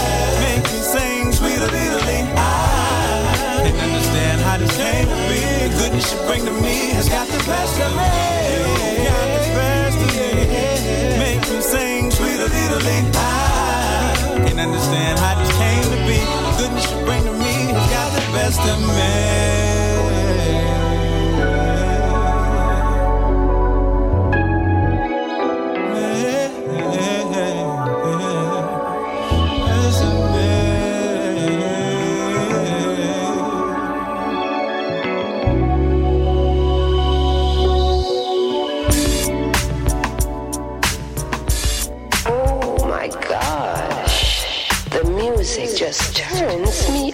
Make 0.43 0.65
me 0.67 0.79
sing 0.83 1.33
sweetly. 1.33 1.69
I 2.37 3.63
can't 3.65 3.81
understand 3.81 4.41
how 4.43 4.59
this 4.59 4.77
came 4.77 5.07
to 5.07 5.17
be. 5.31 5.41
The 5.63 5.77
goodness 5.79 6.13
you 6.13 6.19
bring 6.27 6.45
to 6.45 6.53
me 6.53 6.91
has 6.99 7.09
got 7.09 7.29
the 7.29 7.39
best 7.47 7.81
of 7.81 7.95
me. 7.97 9.22
Sweetly. 12.73 13.11
I 13.15 14.45
can't 14.47 14.61
understand 14.61 15.19
how 15.19 15.35
this 15.39 15.51
came 15.57 15.83
to 15.83 15.97
be. 16.07 16.19
The 16.19 16.55
goodness 16.59 16.91
you 16.91 16.99
bring 17.05 17.25
to 17.25 17.33
me 17.33 17.73
has 17.73 17.91
got 17.91 18.13
the 18.13 18.21
best 18.33 18.61
of 18.61 18.81
me. 18.81 18.93
transmission. 46.59 47.12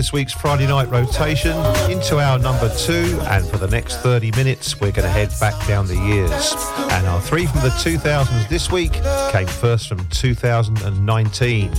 this 0.00 0.14
week's 0.14 0.32
Friday 0.32 0.66
night 0.66 0.88
rotation 0.88 1.54
into 1.90 2.18
our 2.18 2.38
number 2.38 2.74
two, 2.74 3.18
and 3.24 3.46
for 3.46 3.58
the 3.58 3.66
next 3.66 3.98
30 3.98 4.30
minutes, 4.30 4.80
we're 4.80 4.90
going 4.92 5.04
to 5.04 5.10
head 5.10 5.30
back 5.38 5.52
down 5.66 5.86
the 5.86 5.94
years. 5.94 6.54
And 6.90 7.06
our 7.06 7.20
three 7.20 7.44
from 7.44 7.60
the 7.60 7.68
2000s 7.68 8.48
this 8.48 8.72
week 8.72 8.94
came 9.30 9.46
first 9.46 9.88
from 9.88 10.02
2019. 10.08 11.70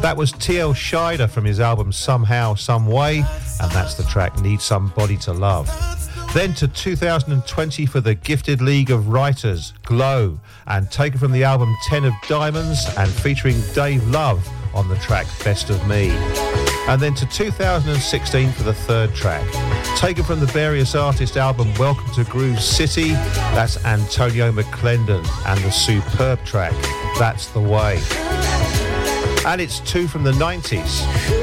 That 0.00 0.16
was 0.16 0.32
T.L. 0.32 0.74
Scheider 0.74 1.30
from 1.30 1.44
his 1.44 1.60
album 1.60 1.92
Somehow, 1.92 2.56
Some 2.56 2.88
Way, 2.88 3.18
and 3.60 3.70
that's 3.70 3.94
the 3.94 4.02
track 4.02 4.40
Need 4.40 4.60
Somebody 4.60 5.16
to 5.18 5.32
Love. 5.32 5.70
Then 6.34 6.54
to 6.54 6.66
2020 6.66 7.86
for 7.86 8.00
the 8.00 8.16
Gifted 8.16 8.60
League 8.60 8.90
of 8.90 9.10
Writers, 9.10 9.72
Glow, 9.84 10.40
and 10.66 10.90
taken 10.90 11.20
from 11.20 11.30
the 11.30 11.44
album 11.44 11.72
Ten 11.86 12.04
of 12.04 12.14
Diamonds 12.26 12.92
and 12.96 13.08
featuring 13.08 13.60
Dave 13.72 14.04
Love 14.08 14.44
on 14.74 14.88
the 14.88 14.96
track 14.96 15.28
Best 15.44 15.70
of 15.70 15.86
Me 15.86 16.08
and 16.88 17.02
then 17.02 17.14
to 17.14 17.26
2016 17.26 18.50
for 18.52 18.62
the 18.62 18.72
third 18.72 19.14
track. 19.14 19.46
Taken 19.96 20.24
from 20.24 20.40
the 20.40 20.46
various 20.46 20.94
artist 20.94 21.36
album 21.36 21.72
Welcome 21.74 22.10
to 22.14 22.24
Groove 22.24 22.60
City, 22.60 23.10
that's 23.52 23.84
Antonio 23.84 24.50
McClendon, 24.50 25.26
and 25.46 25.60
the 25.60 25.70
superb 25.70 26.42
track, 26.46 26.72
That's 27.18 27.48
the 27.48 27.60
Way. 27.60 28.00
And 29.46 29.60
it's 29.60 29.80
two 29.80 30.08
from 30.08 30.24
the 30.24 30.32
90s. 30.32 31.37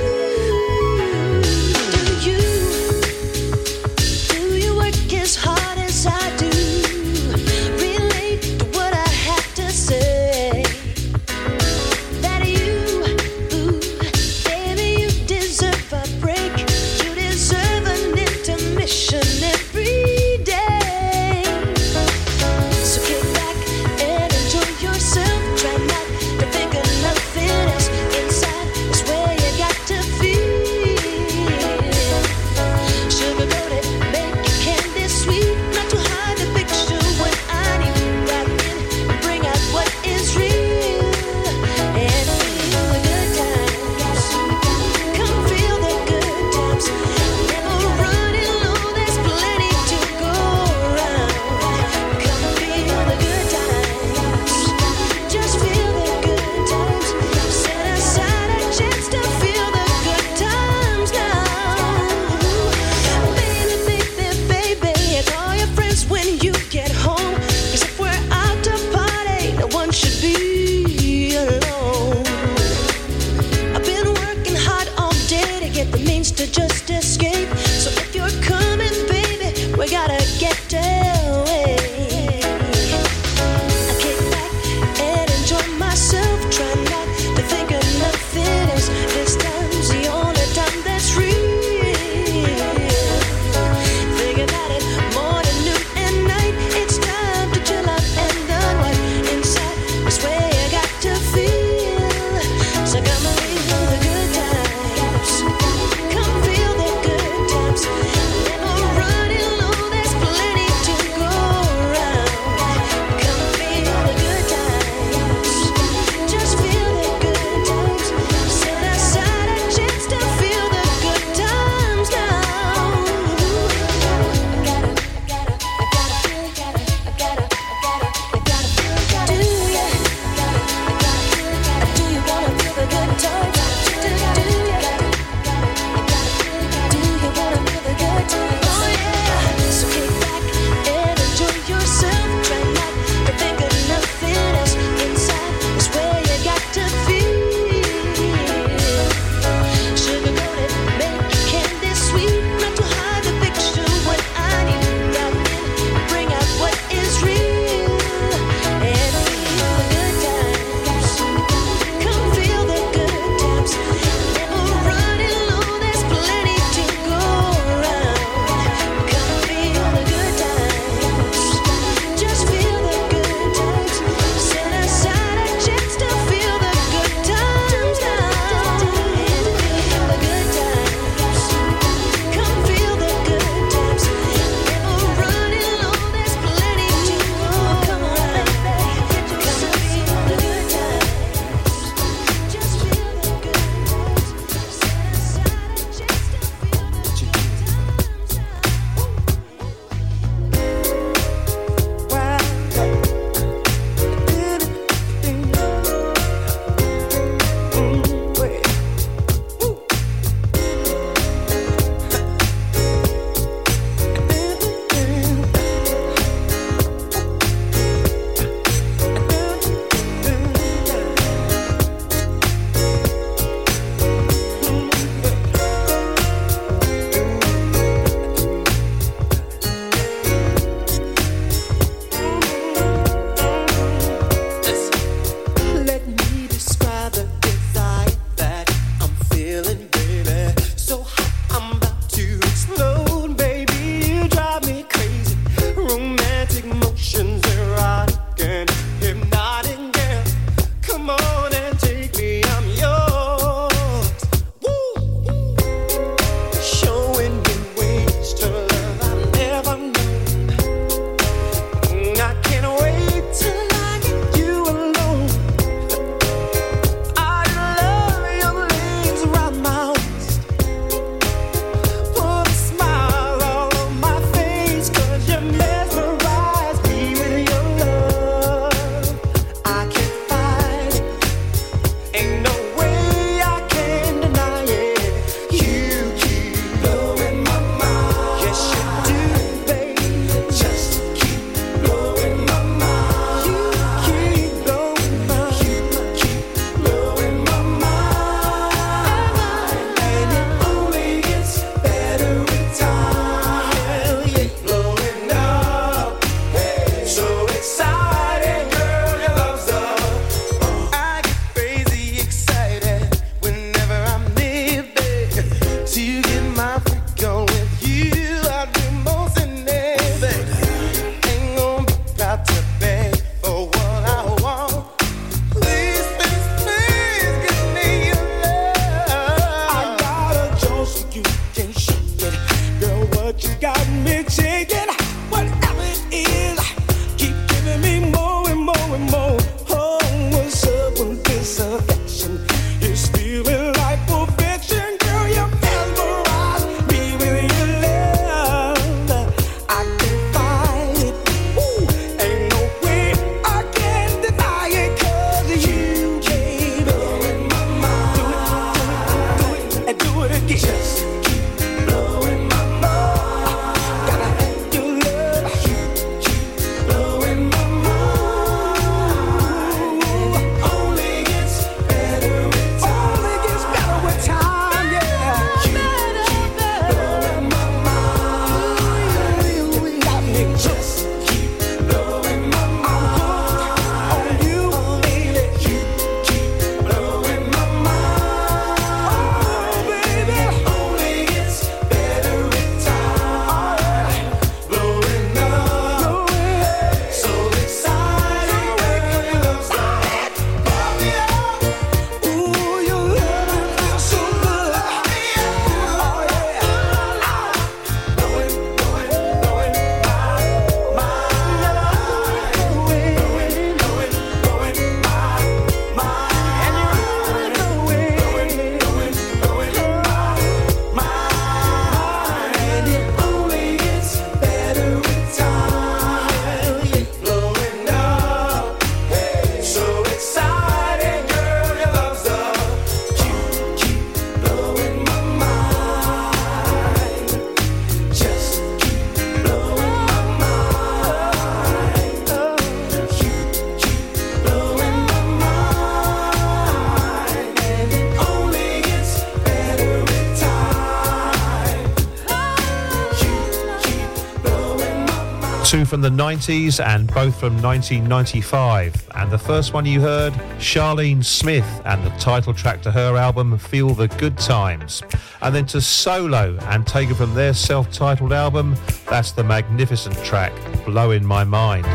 two 455.76 455.84
from 455.84 456.00
the 456.00 456.10
90s 456.10 456.82
and 456.82 457.06
both 457.14 457.38
from 457.38 457.62
1995. 457.62 459.10
And 459.14 459.30
the 459.30 459.38
first 459.38 459.74
one 459.74 459.86
you 459.86 460.00
heard, 460.00 460.32
Charlene 460.58 461.22
Smith 461.22 461.82
and 461.84 462.02
the 462.02 462.12
title 462.12 462.54
track 462.54 462.82
to 462.84 462.92
her 462.92 463.18
album, 463.18 463.58
Feel 463.58 463.90
the 463.90 464.08
Good 464.08 464.38
Times. 464.38 465.04
And 465.42 465.54
then 465.54 465.66
to 465.68 465.82
Solo 465.82 466.58
and 466.70 466.88
taken 466.88 467.14
from 467.14 467.34
their 467.34 467.54
self 467.54 467.92
titled 467.92 468.32
album, 468.32 468.78
that's 469.10 469.34
the 469.34 469.44
magnificent 469.44 470.16
track, 470.24 470.54
blowing 470.86 471.26
My 471.26 471.44
Mind. 471.44 471.86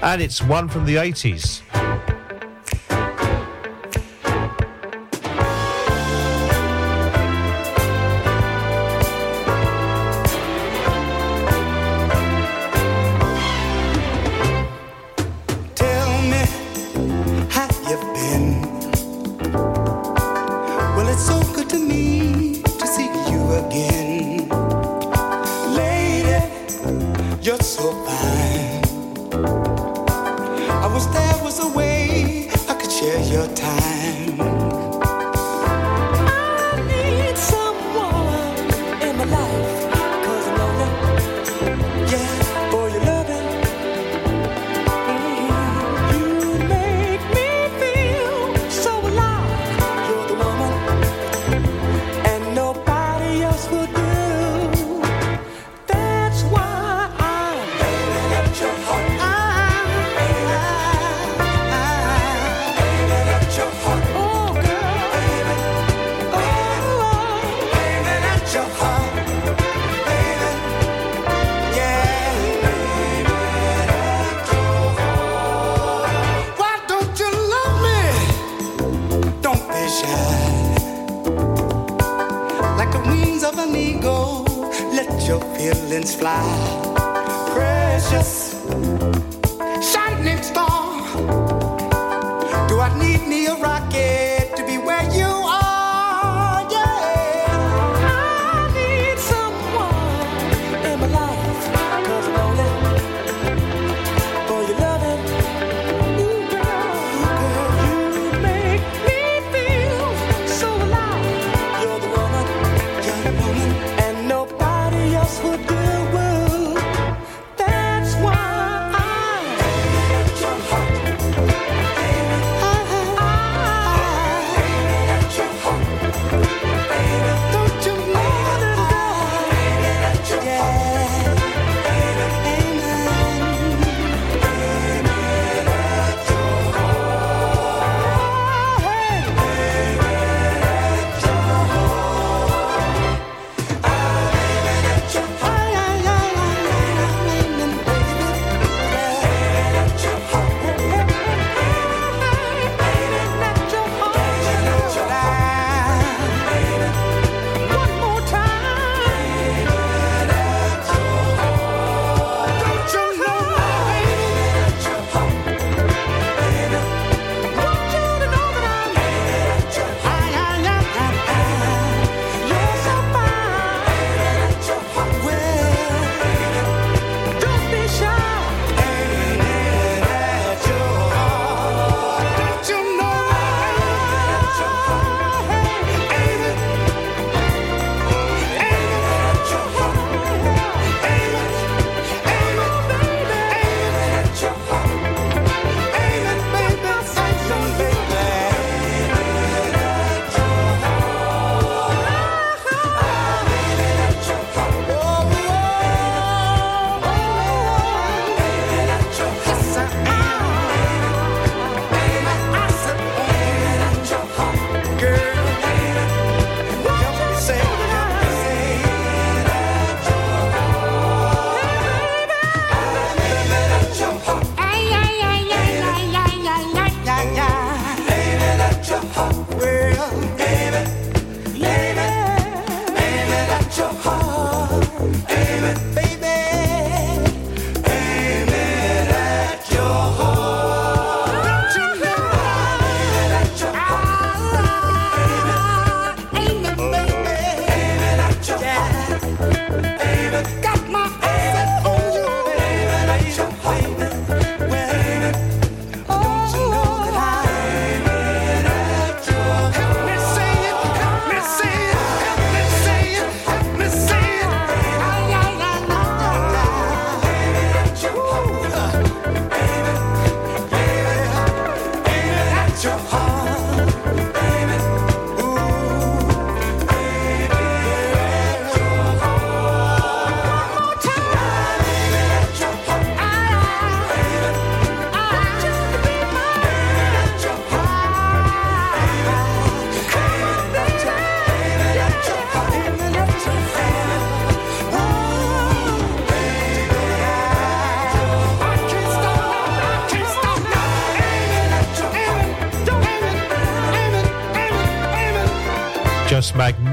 And 0.00 0.22
it's 0.22 0.40
one 0.40 0.68
from 0.68 0.84
the 0.84 0.94
80s. 0.94 1.83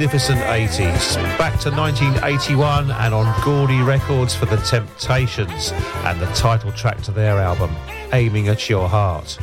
magnificent 0.01 0.41
80s, 0.41 1.15
back 1.37 1.59
to 1.59 1.69
1981 1.69 2.89
and 2.89 3.13
on 3.13 3.43
Gordy 3.43 3.83
Records 3.83 4.33
for 4.33 4.47
The 4.47 4.57
Temptations 4.57 5.71
and 6.05 6.19
the 6.19 6.25
title 6.33 6.71
track 6.71 7.03
to 7.03 7.11
their 7.11 7.37
album, 7.37 7.69
Aiming 8.11 8.47
at 8.47 8.67
Your 8.67 8.89
Heart. 8.89 9.37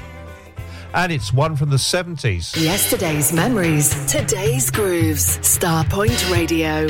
And 0.95 1.13
it's 1.13 1.33
one 1.33 1.55
from 1.55 1.71
the 1.71 1.77
70s. 1.77 2.61
Yesterday's 2.61 3.33
memories, 3.33 4.05
today's 4.07 4.69
grooves. 4.69 5.39
Starpoint 5.39 6.29
Radio. 6.33 6.89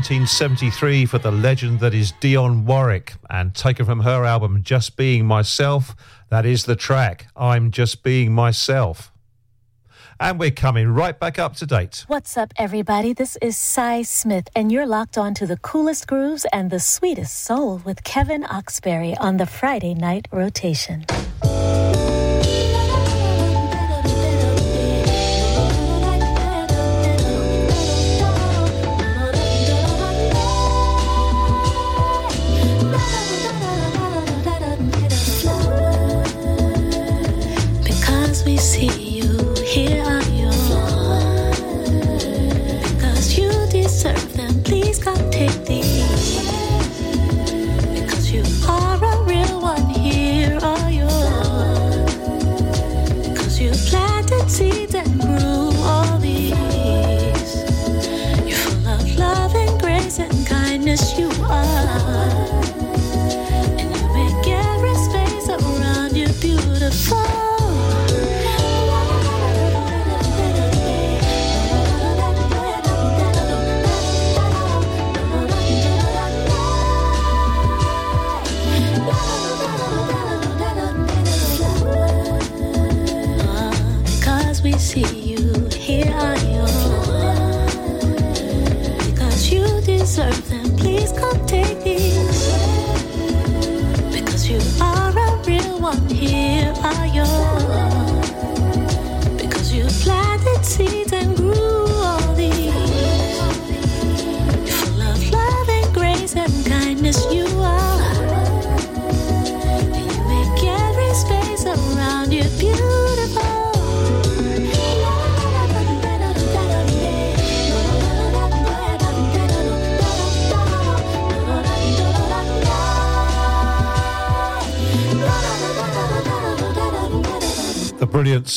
1973 0.00 1.04
for 1.04 1.18
the 1.18 1.30
legend 1.30 1.80
that 1.80 1.92
is 1.92 2.10
Dionne 2.22 2.64
Warwick, 2.64 3.16
and 3.28 3.54
taken 3.54 3.84
from 3.84 4.00
her 4.00 4.24
album 4.24 4.62
Just 4.62 4.96
Being 4.96 5.26
Myself, 5.26 5.94
that 6.30 6.46
is 6.46 6.64
the 6.64 6.74
track 6.74 7.26
I'm 7.36 7.70
Just 7.70 8.02
Being 8.02 8.32
Myself. 8.32 9.12
And 10.18 10.40
we're 10.40 10.52
coming 10.52 10.88
right 10.88 11.20
back 11.20 11.38
up 11.38 11.54
to 11.56 11.66
date. 11.66 12.06
What's 12.08 12.38
up, 12.38 12.54
everybody? 12.56 13.12
This 13.12 13.36
is 13.42 13.58
Sy 13.58 14.00
Smith, 14.00 14.48
and 14.56 14.72
you're 14.72 14.86
locked 14.86 15.18
on 15.18 15.34
to 15.34 15.46
the 15.46 15.58
coolest 15.58 16.06
grooves 16.06 16.46
and 16.50 16.70
the 16.70 16.80
sweetest 16.80 17.38
soul 17.38 17.82
with 17.84 18.02
Kevin 18.02 18.44
Oxberry 18.44 19.14
on 19.20 19.36
the 19.36 19.44
Friday 19.44 19.92
night 19.92 20.28
rotation. 20.32 21.04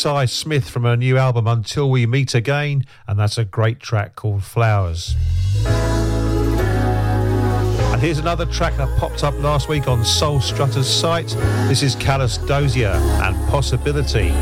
Sy 0.04 0.26
Smith 0.26 0.70
from 0.70 0.84
her 0.84 0.98
new 0.98 1.18
album 1.18 1.48
Until 1.48 1.90
We 1.90 2.06
Meet 2.06 2.36
Again, 2.36 2.84
and 3.08 3.18
that's 3.18 3.38
a 3.38 3.46
great 3.46 3.80
track 3.80 4.18
called 4.18 4.44
Flowers. 4.44 5.16
And 7.94 8.02
here's 8.02 8.18
another 8.18 8.46
track 8.46 8.76
that 8.76 9.00
popped 9.00 9.24
up 9.24 9.34
last 9.40 9.70
week 9.70 9.88
on 9.88 10.00
Soulstrutter's 10.00 10.90
site. 10.90 11.30
This 11.70 11.84
is 11.84 11.96
Callus 11.96 12.38
Dozier 12.38 12.90
and 12.90 13.50
Possibility. 13.50 14.34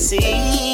Your 0.00 0.69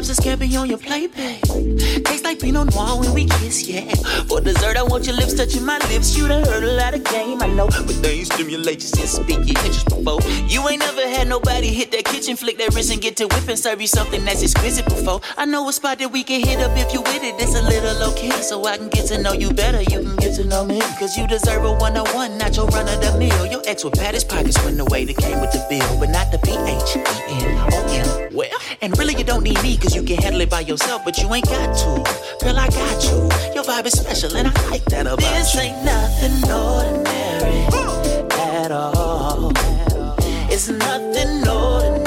Lobster 0.00 0.22
scampi 0.22 0.58
on 0.58 0.66
your 0.66 0.78
plate, 0.78 1.14
babe. 1.14 1.42
Tastes 2.06 2.24
like 2.24 2.40
Pinot 2.40 2.74
Noir 2.74 2.98
when 3.00 3.12
we 3.12 3.26
kiss, 3.26 3.68
yeah. 3.68 3.84
For 4.28 4.40
dessert, 4.40 4.78
I 4.78 4.82
want 4.82 5.04
your 5.06 5.14
lips 5.14 5.34
touching 5.34 5.62
my 5.62 5.76
lips. 5.92 6.16
You 6.16 6.26
done 6.26 6.42
heard 6.42 6.64
a 6.64 6.72
lot 6.72 6.94
of 6.94 7.04
game, 7.04 7.42
I 7.42 7.48
know. 7.48 7.66
But 7.66 8.00
they 8.00 8.20
ain't 8.20 8.32
stimulate 8.32 8.76
you 8.76 8.88
since 8.88 9.10
speak 9.10 9.44
your 9.44 9.58
interest 9.60 9.90
before. 9.90 10.22
You 10.48 10.66
ain't 10.70 10.80
never 10.80 11.06
had 11.06 11.28
nobody 11.28 11.68
hit 11.68 11.90
that 11.92 12.06
kitchen, 12.06 12.36
flick 12.36 12.56
that 12.56 12.74
wrist 12.74 12.90
and 12.90 13.02
get 13.02 13.18
to 13.18 13.26
whip 13.26 13.46
and 13.46 13.58
serve 13.58 13.82
you 13.82 13.86
something 13.86 14.24
that's 14.24 14.42
exquisite 14.42 14.86
before. 14.86 15.20
I 15.36 15.44
know 15.44 15.68
a 15.68 15.72
spot 15.72 15.98
that 15.98 16.10
we 16.10 16.24
can 16.24 16.40
hit 16.40 16.60
up 16.60 16.74
if 16.78 16.94
you 16.94 17.02
with 17.02 17.22
it. 17.22 17.34
It's 17.38 17.54
a 17.54 17.60
little 17.60 17.92
low 18.00 18.14
key, 18.14 18.32
so 18.40 18.64
I 18.64 18.78
can 18.78 18.88
get 18.88 19.04
to 19.08 19.20
know 19.20 19.34
you 19.34 19.52
better. 19.52 19.82
You 19.82 20.00
can 20.00 20.16
get 20.16 20.34
to 20.36 20.44
know 20.44 20.64
me. 20.64 20.80
Cause 20.98 21.18
you 21.18 21.26
deserve 21.26 21.64
a 21.64 21.74
one 21.74 21.98
on 21.98 22.08
one, 22.14 22.38
not 22.38 22.56
your 22.56 22.68
run 22.68 22.88
of 22.88 23.02
the 23.02 23.18
mill. 23.18 23.44
Your 23.52 23.60
ex 23.66 23.84
with 23.84 24.00
pat 24.00 24.14
his 24.14 24.24
pockets 24.24 24.56
when 24.64 24.78
the 24.78 24.86
way 24.86 25.04
that 25.04 25.18
came 25.18 25.42
with 25.42 25.52
the 25.52 25.62
bill, 25.68 26.00
but 26.00 26.08
not 26.08 26.32
the 26.32 26.38
P 26.38 26.52
H 26.52 26.96
E 26.96 27.44
N 27.44 27.58
O 27.70 27.84
M. 27.92 28.34
Well, 28.34 28.58
and 28.80 28.96
really 28.96 29.14
you 29.14 29.24
don't 29.24 29.42
need 29.42 29.60
me 29.62 29.76
cause 29.90 29.96
you 29.96 30.02
can 30.02 30.22
handle 30.22 30.40
it 30.40 30.50
by 30.50 30.60
yourself, 30.60 31.04
but 31.04 31.18
you 31.18 31.32
ain't 31.34 31.46
got 31.46 31.76
to. 31.76 32.44
Girl, 32.44 32.58
I 32.58 32.68
got 32.68 33.04
you. 33.04 33.54
Your 33.54 33.64
vibe 33.64 33.86
is 33.86 33.92
special 33.94 34.36
and 34.36 34.48
I 34.48 34.70
like 34.70 34.84
that 34.86 35.06
about 35.06 35.18
this 35.18 35.54
you. 35.54 35.60
This 35.60 35.68
ain't 35.68 35.84
nothing 35.84 36.50
ordinary 36.50 37.66
at 38.62 38.70
all. 38.70 39.52
It's 40.50 40.68
nothing 40.68 41.48
ordinary. 41.48 41.99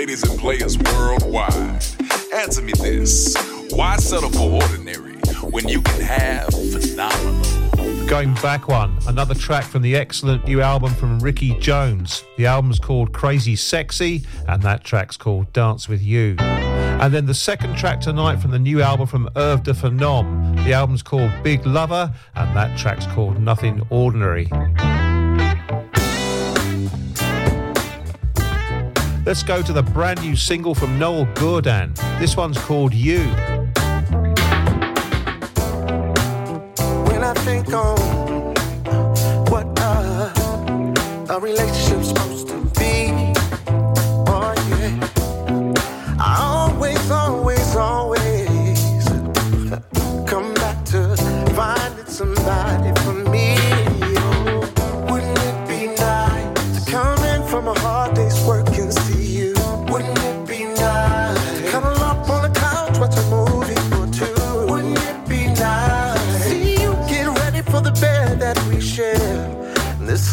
Ladies 0.00 0.22
and 0.22 0.40
players 0.40 0.78
worldwide. 0.78 1.84
Answer 2.34 2.62
me 2.62 2.72
this. 2.72 3.36
Why 3.68 3.96
settle 3.98 4.30
for 4.30 4.50
ordinary 4.50 5.16
when 5.42 5.68
you 5.68 5.82
can 5.82 6.00
have 6.00 6.48
phenomenal? 6.48 8.06
Going 8.06 8.32
back 8.36 8.66
one, 8.66 8.96
another 9.06 9.34
track 9.34 9.64
from 9.64 9.82
the 9.82 9.94
excellent 9.94 10.46
new 10.46 10.62
album 10.62 10.94
from 10.94 11.18
Ricky 11.18 11.54
Jones. 11.58 12.24
The 12.38 12.46
album's 12.46 12.78
called 12.78 13.12
Crazy 13.12 13.56
Sexy, 13.56 14.24
and 14.48 14.62
that 14.62 14.84
track's 14.84 15.18
called 15.18 15.52
Dance 15.52 15.86
with 15.86 16.00
You. 16.00 16.34
And 16.38 17.12
then 17.12 17.26
the 17.26 17.34
second 17.34 17.76
track 17.76 18.00
tonight 18.00 18.36
from 18.36 18.52
the 18.52 18.58
new 18.58 18.80
album 18.80 19.06
from 19.06 19.28
Irv 19.36 19.64
Da 19.64 19.72
Phenom. 19.72 20.64
The 20.64 20.72
album's 20.72 21.02
called 21.02 21.30
Big 21.42 21.66
Lover, 21.66 22.10
and 22.36 22.56
that 22.56 22.78
track's 22.78 23.04
called 23.08 23.38
Nothing 23.38 23.86
Ordinary. 23.90 24.48
Let's 29.26 29.42
go 29.42 29.62
to 29.62 29.72
the 29.72 29.82
brand 29.82 30.22
new 30.22 30.34
single 30.34 30.74
from 30.74 30.98
Noel 30.98 31.26
Gourdin. 31.34 31.94
This 32.18 32.36
one's 32.36 32.58
called 32.58 32.94
You. 32.94 33.20
when 37.06 37.22
I 37.22 37.34
think 37.44 37.72
on 37.72 37.98
what 39.50 39.70
relationship's 41.40 41.79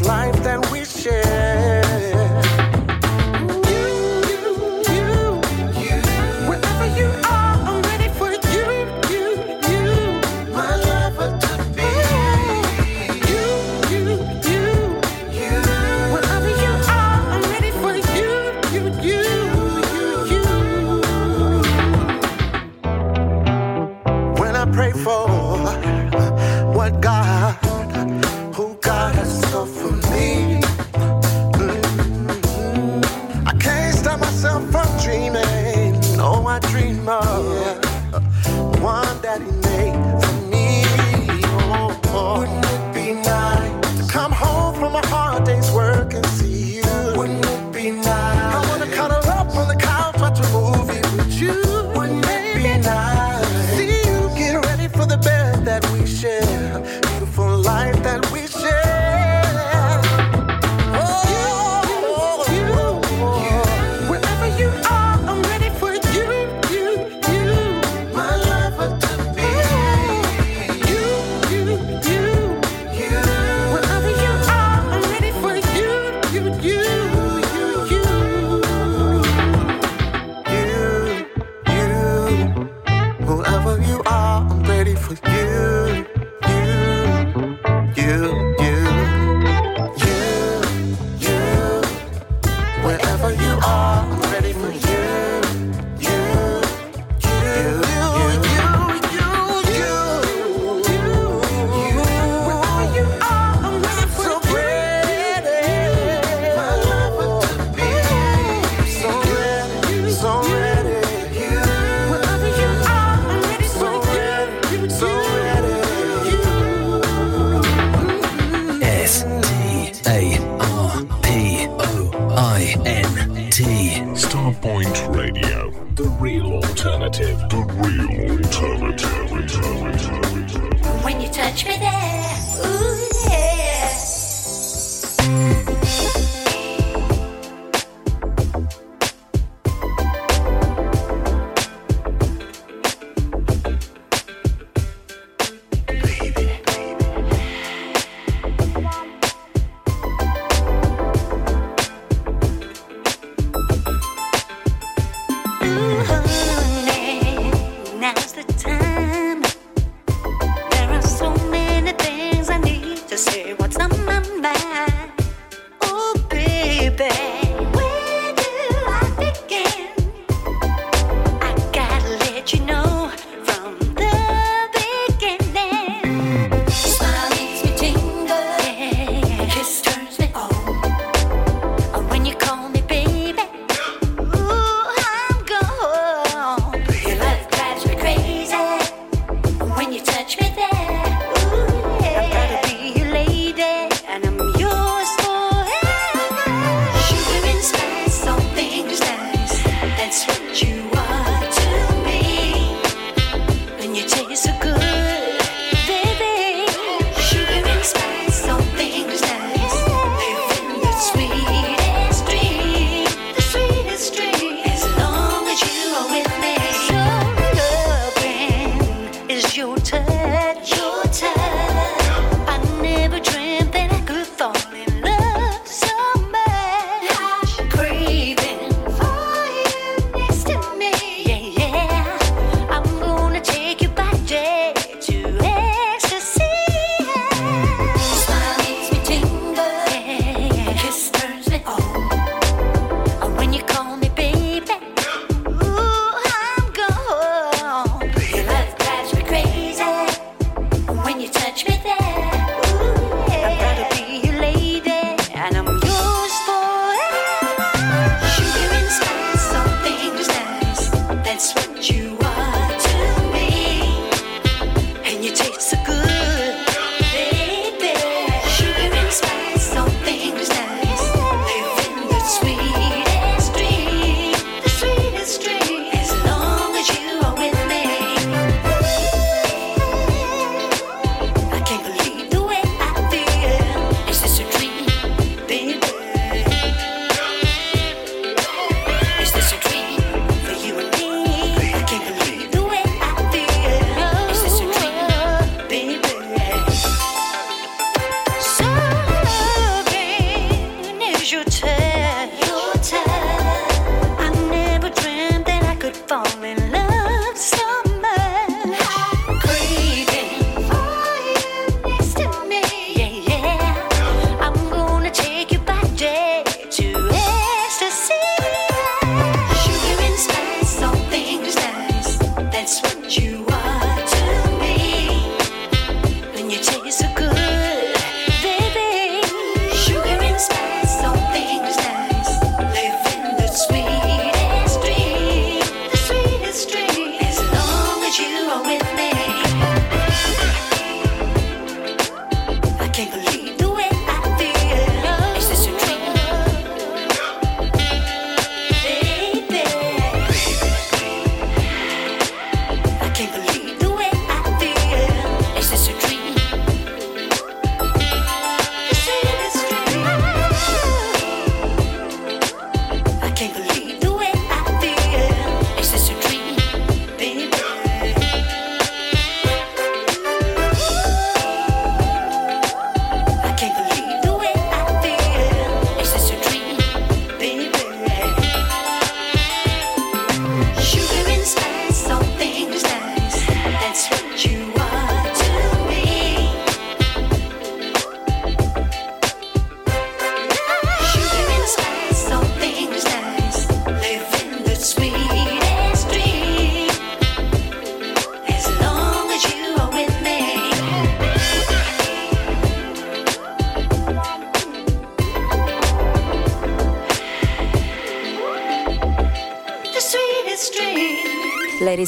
life 0.08 0.42
that 0.42 0.67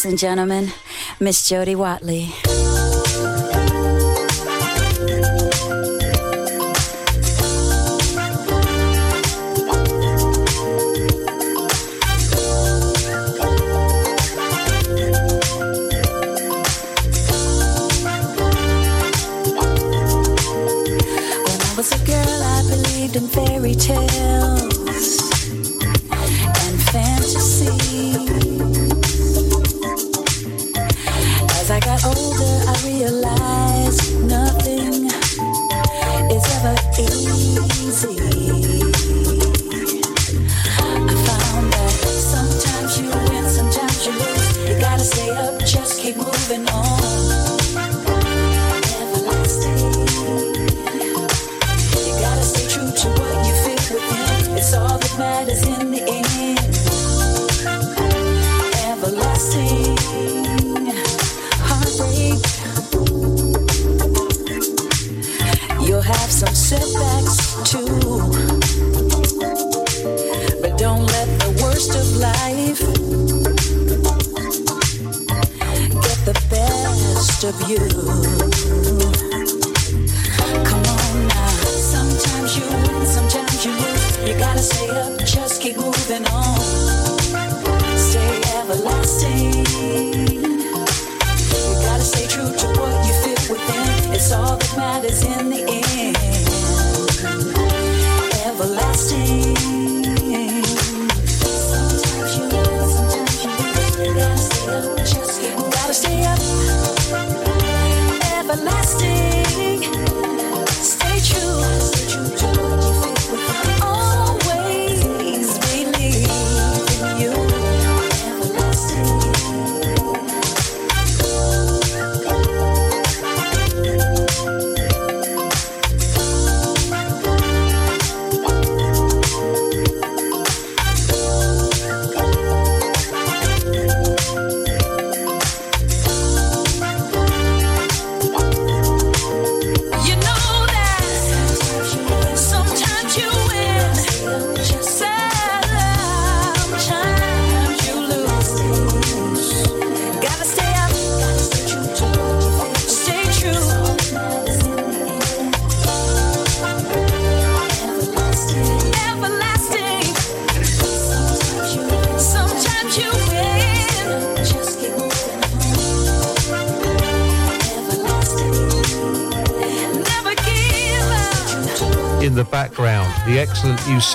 and 0.10 0.18
gentlemen, 0.18 0.72
Miss 1.20 1.48
Jody 1.48 1.76
Watley. 1.76 2.34
When 21.46 21.62
I 21.62 21.74
was 21.78 21.92
a 21.92 22.04
girl, 22.04 22.18
I 22.18 22.64
believed 22.68 23.16
in 23.16 23.28
fairy 23.28 23.76
tales 23.76 24.39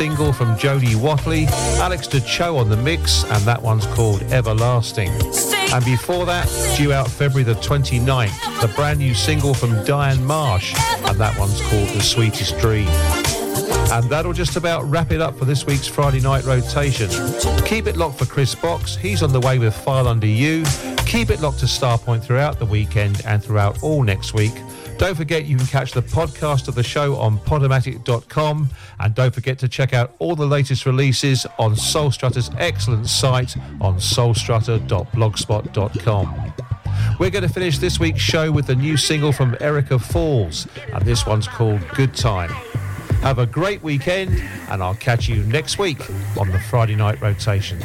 single 0.04 0.34
from 0.34 0.54
Jody 0.58 0.94
Watley, 0.96 1.46
Alex 1.80 2.06
DeCho 2.06 2.58
on 2.58 2.68
the 2.68 2.76
mix, 2.76 3.24
and 3.24 3.42
that 3.44 3.62
one's 3.62 3.86
called 3.86 4.22
Everlasting. 4.24 5.08
And 5.72 5.82
before 5.82 6.26
that, 6.26 6.46
due 6.76 6.92
out 6.92 7.08
February 7.08 7.42
the 7.42 7.58
29th, 7.60 8.60
the 8.60 8.68
brand 8.76 8.98
new 8.98 9.14
single 9.14 9.54
from 9.54 9.82
Diane 9.84 10.22
Marsh, 10.22 10.74
and 11.06 11.16
that 11.16 11.38
one's 11.38 11.58
called 11.62 11.88
The 11.88 12.02
Sweetest 12.02 12.58
Dream. 12.58 12.86
And 13.92 14.04
that'll 14.10 14.34
just 14.34 14.56
about 14.56 14.84
wrap 14.90 15.10
it 15.10 15.22
up 15.22 15.38
for 15.38 15.46
this 15.46 15.64
week's 15.64 15.86
Friday 15.86 16.20
night 16.20 16.44
rotation. 16.44 17.08
Keep 17.64 17.86
it 17.86 17.96
locked 17.96 18.18
for 18.18 18.26
Chris 18.26 18.54
Box. 18.54 18.96
He's 18.96 19.22
on 19.22 19.32
the 19.32 19.40
way 19.40 19.58
with 19.58 19.74
File 19.74 20.06
Under 20.06 20.26
You. 20.26 20.64
Keep 21.06 21.30
it 21.30 21.40
locked 21.40 21.60
to 21.60 21.66
Starpoint 21.66 22.22
throughout 22.22 22.58
the 22.58 22.66
weekend 22.66 23.22
and 23.24 23.42
throughout 23.42 23.82
all 23.82 24.02
next 24.02 24.34
week. 24.34 24.52
Don't 24.98 25.14
forget 25.14 25.46
you 25.46 25.56
can 25.56 25.66
catch 25.66 25.92
the 25.92 26.02
podcast 26.02 26.68
of 26.68 26.74
the 26.74 26.82
show 26.82 27.16
on 27.16 27.38
podomatic.com 27.38 28.68
and 29.04 29.14
don't 29.14 29.32
forget 29.34 29.58
to 29.58 29.68
check 29.68 29.92
out 29.92 30.14
all 30.18 30.34
the 30.34 30.46
latest 30.46 30.86
releases 30.86 31.46
on 31.58 31.74
Soulstrutter's 31.74 32.50
excellent 32.56 33.06
site 33.06 33.54
on 33.80 33.96
soulstrutter.blogspot.com. 33.96 36.54
We're 37.20 37.30
going 37.30 37.46
to 37.46 37.52
finish 37.52 37.78
this 37.78 38.00
week's 38.00 38.22
show 38.22 38.50
with 38.50 38.66
the 38.66 38.74
new 38.74 38.96
single 38.96 39.30
from 39.30 39.56
Erica 39.60 39.98
Falls 39.98 40.66
and 40.92 41.04
this 41.04 41.26
one's 41.26 41.46
called 41.46 41.86
Good 41.90 42.14
Time. 42.14 42.48
Have 43.20 43.38
a 43.38 43.46
great 43.46 43.82
weekend 43.82 44.42
and 44.70 44.82
I'll 44.82 44.94
catch 44.94 45.28
you 45.28 45.44
next 45.44 45.78
week 45.78 46.00
on 46.38 46.50
the 46.50 46.58
Friday 46.58 46.96
night 46.96 47.20
rotation. 47.20 47.82